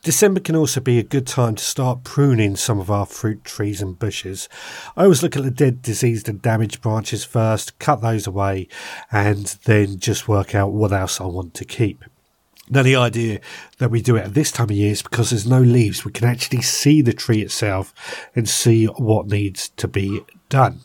December 0.02 0.40
can 0.40 0.56
also 0.56 0.80
be 0.80 0.98
a 0.98 1.04
good 1.04 1.28
time 1.28 1.54
to 1.54 1.62
start 1.62 2.02
pruning 2.02 2.56
some 2.56 2.80
of 2.80 2.90
our 2.90 3.06
fruit 3.06 3.44
trees 3.44 3.80
and 3.80 3.96
bushes. 3.96 4.48
I 4.96 5.04
always 5.04 5.22
look 5.22 5.36
at 5.36 5.44
the 5.44 5.50
dead, 5.52 5.80
diseased, 5.80 6.28
and 6.28 6.42
damaged 6.42 6.82
branches 6.82 7.24
first, 7.24 7.78
cut 7.78 8.00
those 8.00 8.26
away, 8.26 8.66
and 9.12 9.46
then 9.64 10.00
just 10.00 10.26
work 10.26 10.56
out 10.56 10.72
what 10.72 10.92
else 10.92 11.20
I 11.20 11.26
want 11.26 11.54
to 11.54 11.64
keep. 11.64 12.04
Now, 12.68 12.82
the 12.82 12.96
idea 12.96 13.40
that 13.78 13.92
we 13.92 14.02
do 14.02 14.16
it 14.16 14.24
at 14.24 14.34
this 14.34 14.50
time 14.50 14.70
of 14.70 14.76
year 14.76 14.90
is 14.90 15.02
because 15.02 15.30
there's 15.30 15.46
no 15.46 15.60
leaves. 15.60 16.04
We 16.04 16.10
can 16.10 16.26
actually 16.26 16.62
see 16.62 17.00
the 17.00 17.12
tree 17.12 17.40
itself 17.40 17.94
and 18.34 18.48
see 18.48 18.86
what 18.86 19.28
needs 19.28 19.68
to 19.68 19.86
be 19.86 20.22
done. 20.48 20.80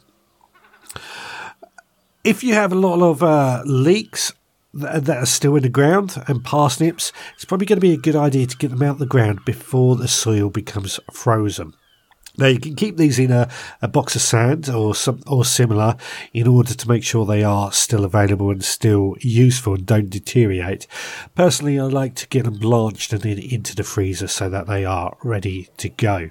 If 2.24 2.44
you 2.44 2.54
have 2.54 2.72
a 2.72 2.76
lot 2.76 3.02
of 3.02 3.24
uh, 3.24 3.64
leeks 3.66 4.32
that 4.74 5.10
are 5.10 5.26
still 5.26 5.56
in 5.56 5.64
the 5.64 5.70
ground 5.70 6.22
and 6.28 6.44
parsnips, 6.44 7.12
it's 7.36 7.46
probably 7.46 7.66
going 7.66 7.78
to 7.78 7.82
be 7.82 7.94
a 7.94 7.98
good 7.98 8.16
idea 8.16 8.46
to 8.46 8.58
get 8.58 8.70
them 8.70 8.84
out 8.84 8.92
of 8.92 9.00
the 9.00 9.06
ground 9.06 9.44
before 9.46 9.96
the 9.96 10.08
soil 10.08 10.50
becomes 10.50 11.00
frozen. 11.12 11.74
Now 12.38 12.46
you 12.46 12.60
can 12.60 12.76
keep 12.76 12.98
these 12.98 13.18
in 13.18 13.32
a, 13.32 13.50
a 13.82 13.88
box 13.88 14.16
of 14.16 14.22
sand 14.22 14.70
or 14.70 14.94
some 14.94 15.22
or 15.26 15.44
similar 15.44 15.96
in 16.34 16.48
order 16.48 16.76
to 16.76 16.88
make 16.88 17.04
sure 17.04 17.26
they 17.26 17.44
are 17.44 17.72
still 17.72 18.06
available 18.06 18.52
and 18.52 18.64
still 18.64 19.16
useful 19.20 19.74
and 19.74 19.86
don't 19.88 20.12
deteriorate. 20.12 20.86
Personally, 21.34 21.80
I 21.80 21.84
like 21.86 22.14
to 22.16 22.28
get 22.28 22.46
them 22.46 22.60
blanched 22.60 23.12
and 23.12 23.24
then 23.24 23.40
into 23.40 23.76
the 23.76 23.84
freezer 23.84 24.28
so 24.28 24.50
that 24.52 24.68
they 24.68 24.86
are 24.86 25.18
ready 25.24 25.70
to 25.78 25.90
go. 25.90 26.30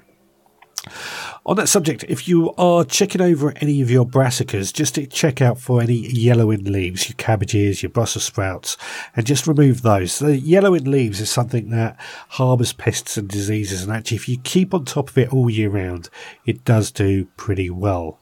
On 1.45 1.57
that 1.57 1.69
subject, 1.69 2.05
if 2.09 2.27
you 2.29 2.53
are 2.55 2.85
checking 2.85 3.21
over 3.21 3.53
any 3.57 3.81
of 3.81 3.91
your 3.91 4.07
brassicas, 4.07 4.73
just 4.73 4.99
check 5.11 5.41
out 5.41 5.59
for 5.59 5.81
any 5.81 5.95
yellowing 5.95 6.65
leaves, 6.65 7.09
your 7.09 7.17
cabbages, 7.17 7.83
your 7.83 7.91
Brussels 7.91 8.25
sprouts, 8.25 8.77
and 9.15 9.27
just 9.27 9.47
remove 9.47 9.83
those. 9.83 10.19
The 10.19 10.39
yellowing 10.39 10.85
leaves 10.85 11.21
is 11.21 11.31
something 11.31 11.71
that 11.71 11.97
harbours 12.31 12.73
pests 12.73 13.17
and 13.17 13.29
diseases, 13.29 13.83
and 13.83 13.93
actually, 13.93 14.17
if 14.17 14.29
you 14.29 14.39
keep 14.39 14.75
on 14.75 14.85
top 14.85 15.11
of 15.11 15.19
it 15.19 15.33
all 15.33 15.51
year 15.51 15.71
round, 15.71 16.09
it 16.45 16.65
does 16.65 16.91
do 16.91 17.27
pretty 17.37 17.71
well. 17.71 18.19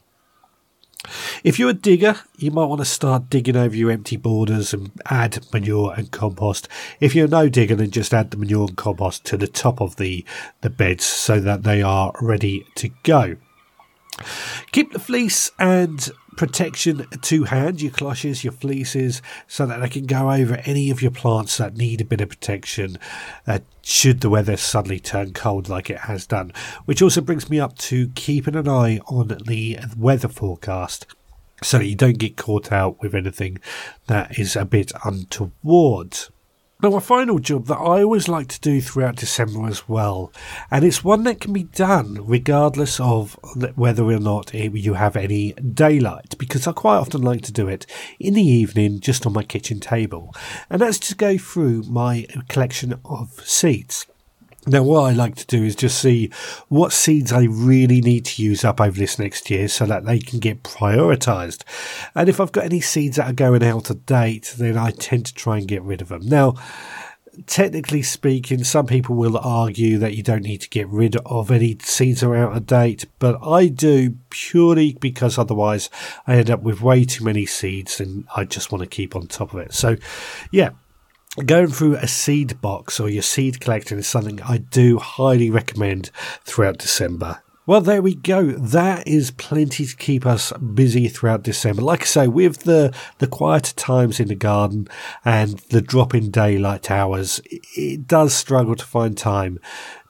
If 1.43 1.59
you're 1.59 1.69
a 1.69 1.73
digger, 1.73 2.15
you 2.37 2.51
might 2.51 2.65
want 2.65 2.81
to 2.81 2.85
start 2.85 3.29
digging 3.29 3.55
over 3.55 3.75
your 3.75 3.91
empty 3.91 4.17
borders 4.17 4.73
and 4.73 4.91
add 5.05 5.45
manure 5.53 5.93
and 5.93 6.11
compost. 6.11 6.67
If 6.99 7.15
you're 7.15 7.27
no 7.27 7.49
digger, 7.49 7.75
then 7.75 7.91
just 7.91 8.13
add 8.13 8.31
the 8.31 8.37
manure 8.37 8.67
and 8.67 8.77
compost 8.77 9.25
to 9.25 9.37
the 9.37 9.47
top 9.47 9.81
of 9.81 9.95
the, 9.97 10.25
the 10.61 10.69
beds 10.69 11.05
so 11.05 11.39
that 11.39 11.63
they 11.63 11.81
are 11.81 12.13
ready 12.21 12.65
to 12.75 12.89
go. 13.03 13.37
Keep 14.71 14.93
the 14.93 14.99
fleece 14.99 15.51
and 15.59 16.09
protection 16.35 17.07
to 17.21 17.43
hand, 17.45 17.81
your 17.81 17.91
cloches, 17.91 18.43
your 18.43 18.53
fleeces, 18.53 19.21
so 19.47 19.65
that 19.65 19.79
they 19.79 19.89
can 19.89 20.05
go 20.05 20.31
over 20.31 20.55
any 20.65 20.89
of 20.89 21.01
your 21.01 21.11
plants 21.11 21.57
that 21.57 21.77
need 21.77 22.01
a 22.01 22.05
bit 22.05 22.21
of 22.21 22.29
protection 22.29 22.97
uh, 23.47 23.59
should 23.81 24.21
the 24.21 24.29
weather 24.29 24.57
suddenly 24.57 24.99
turn 24.99 25.33
cold 25.33 25.69
like 25.69 25.89
it 25.89 25.99
has 25.99 26.25
done. 26.25 26.51
Which 26.85 27.01
also 27.01 27.21
brings 27.21 27.49
me 27.49 27.59
up 27.59 27.77
to 27.79 28.09
keeping 28.09 28.55
an 28.55 28.67
eye 28.67 28.99
on 29.07 29.37
the 29.45 29.79
weather 29.97 30.27
forecast 30.27 31.05
so 31.63 31.77
that 31.77 31.85
you 31.85 31.95
don't 31.95 32.17
get 32.17 32.37
caught 32.37 32.71
out 32.71 33.01
with 33.01 33.15
anything 33.15 33.59
that 34.07 34.37
is 34.37 34.55
a 34.55 34.65
bit 34.65 34.91
untoward. 35.03 36.17
Now, 36.85 36.97
a 36.97 37.01
final 37.01 37.39
job 37.39 37.65
that 37.65 37.79
I 37.79 38.03
always 38.03 38.27
like 38.27 38.47
to 38.49 38.59
do 38.59 38.79
throughout 38.79 39.15
December 39.15 39.65
as 39.67 39.89
well, 39.89 40.31
and 40.69 40.85
it's 40.85 41.03
one 41.03 41.23
that 41.23 41.41
can 41.41 41.51
be 41.51 41.63
done 41.63 42.19
regardless 42.21 42.99
of 42.99 43.39
whether 43.73 44.03
or 44.03 44.19
not 44.19 44.53
you 44.53 44.93
have 44.93 45.15
any 45.15 45.53
daylight, 45.53 46.37
because 46.37 46.67
I 46.67 46.73
quite 46.73 46.97
often 46.97 47.23
like 47.23 47.41
to 47.41 47.51
do 47.51 47.67
it 47.67 47.87
in 48.19 48.35
the 48.35 48.45
evening 48.45 48.99
just 48.99 49.25
on 49.25 49.33
my 49.33 49.41
kitchen 49.41 49.79
table, 49.79 50.31
and 50.69 50.79
that's 50.79 50.99
to 50.99 51.15
go 51.15 51.39
through 51.39 51.81
my 51.89 52.27
collection 52.49 52.99
of 53.03 53.31
seeds. 53.43 54.05
Now, 54.67 54.83
what 54.83 55.01
I 55.01 55.11
like 55.11 55.35
to 55.35 55.45
do 55.45 55.63
is 55.63 55.75
just 55.75 55.99
see 55.99 56.31
what 56.69 56.91
seeds 56.91 57.31
I 57.31 57.43
really 57.43 58.01
need 58.01 58.25
to 58.25 58.43
use 58.43 58.65
up 58.65 58.81
over 58.81 58.97
this 58.97 59.19
next 59.19 59.49
year 59.51 59.67
so 59.67 59.85
that 59.85 60.05
they 60.05 60.19
can 60.19 60.39
get 60.39 60.63
prioritized. 60.63 61.63
And 62.15 62.27
if 62.27 62.39
I've 62.39 62.51
got 62.51 62.65
any 62.65 62.81
seeds 62.81 63.17
that 63.17 63.29
are 63.29 63.33
going 63.33 63.63
out 63.63 63.89
of 63.89 64.05
date, 64.05 64.55
then 64.57 64.77
I 64.77 64.91
tend 64.91 65.27
to 65.27 65.33
try 65.33 65.57
and 65.57 65.67
get 65.67 65.83
rid 65.83 66.01
of 66.01 66.07
them. 66.07 66.25
Now, 66.25 66.55
technically 67.45 68.01
speaking, 68.01 68.63
some 68.63 68.87
people 68.87 69.15
will 69.15 69.37
argue 69.37 69.97
that 69.99 70.15
you 70.15 70.23
don't 70.23 70.43
need 70.43 70.61
to 70.61 70.69
get 70.69 70.87
rid 70.87 71.15
of 71.17 71.51
any 71.51 71.77
seeds 71.81 72.21
that 72.21 72.27
are 72.27 72.35
out 72.35 72.57
of 72.57 72.65
date, 72.65 73.05
but 73.19 73.37
I 73.45 73.67
do 73.67 74.15
purely 74.29 74.93
because 74.93 75.37
otherwise 75.37 75.89
I 76.25 76.35
end 76.35 76.49
up 76.49 76.61
with 76.63 76.81
way 76.81 77.05
too 77.05 77.23
many 77.23 77.45
seeds 77.45 77.99
and 77.99 78.25
I 78.35 78.45
just 78.45 78.71
want 78.71 78.83
to 78.83 78.89
keep 78.89 79.15
on 79.15 79.27
top 79.27 79.53
of 79.53 79.59
it. 79.59 79.73
So, 79.73 79.97
yeah, 80.51 80.71
going 81.43 81.67
through 81.67 81.97
a 81.97 82.07
seed 82.07 82.61
box 82.61 82.99
or 82.99 83.09
your 83.09 83.23
seed 83.23 83.59
collecting 83.59 83.97
is 83.97 84.07
something 84.07 84.41
I 84.41 84.57
do 84.57 84.99
highly 84.99 85.49
recommend 85.49 86.11
throughout 86.43 86.77
December. 86.77 87.41
Well, 87.67 87.81
there 87.81 88.01
we 88.01 88.13
go. 88.13 88.51
That 88.51 89.07
is 89.07 89.31
plenty 89.31 89.87
to 89.87 89.95
keep 89.95 90.23
us 90.23 90.53
busy 90.53 91.07
throughout 91.07 91.41
December. 91.41 91.81
Like 91.81 92.03
I 92.03 92.05
say, 92.05 92.27
with 92.27 92.59
the, 92.59 92.93
the 93.17 93.25
quieter 93.25 93.73
times 93.73 94.19
in 94.19 94.27
the 94.27 94.35
garden 94.35 94.87
and 95.23 95.57
the 95.71 95.81
drop 95.81 96.13
in 96.13 96.29
daylight 96.29 96.91
hours, 96.91 97.41
it 97.43 98.07
does 98.07 98.35
struggle 98.35 98.75
to 98.75 98.85
find 98.85 99.17
time 99.17 99.59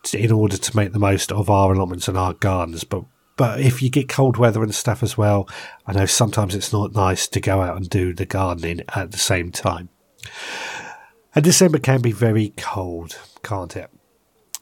to, 0.03 0.19
in 0.19 0.33
order 0.33 0.57
to 0.57 0.75
make 0.75 0.91
the 0.91 0.99
most 0.99 1.31
of 1.31 1.49
our 1.49 1.71
allotments 1.71 2.09
and 2.09 2.17
our 2.17 2.33
gardens. 2.33 2.83
But 2.83 3.05
but 3.37 3.59
if 3.59 3.81
you 3.81 3.89
get 3.89 4.07
cold 4.07 4.37
weather 4.37 4.63
and 4.63 4.73
stuff 4.73 5.03
as 5.03 5.17
well, 5.17 5.49
I 5.85 5.93
know 5.93 6.05
sometimes 6.05 6.55
it's 6.55 6.71
not 6.71 6.93
nice 6.93 7.27
to 7.27 7.41
go 7.41 7.61
out 7.61 7.75
and 7.75 7.89
do 7.89 8.13
the 8.13 8.25
gardening 8.25 8.81
at 8.95 9.11
the 9.11 9.17
same 9.17 9.51
time. 9.51 9.89
And 11.35 11.43
December 11.43 11.79
can 11.79 12.01
be 12.01 12.13
very 12.13 12.53
cold, 12.55 13.19
can't 13.43 13.75
it? 13.75 13.91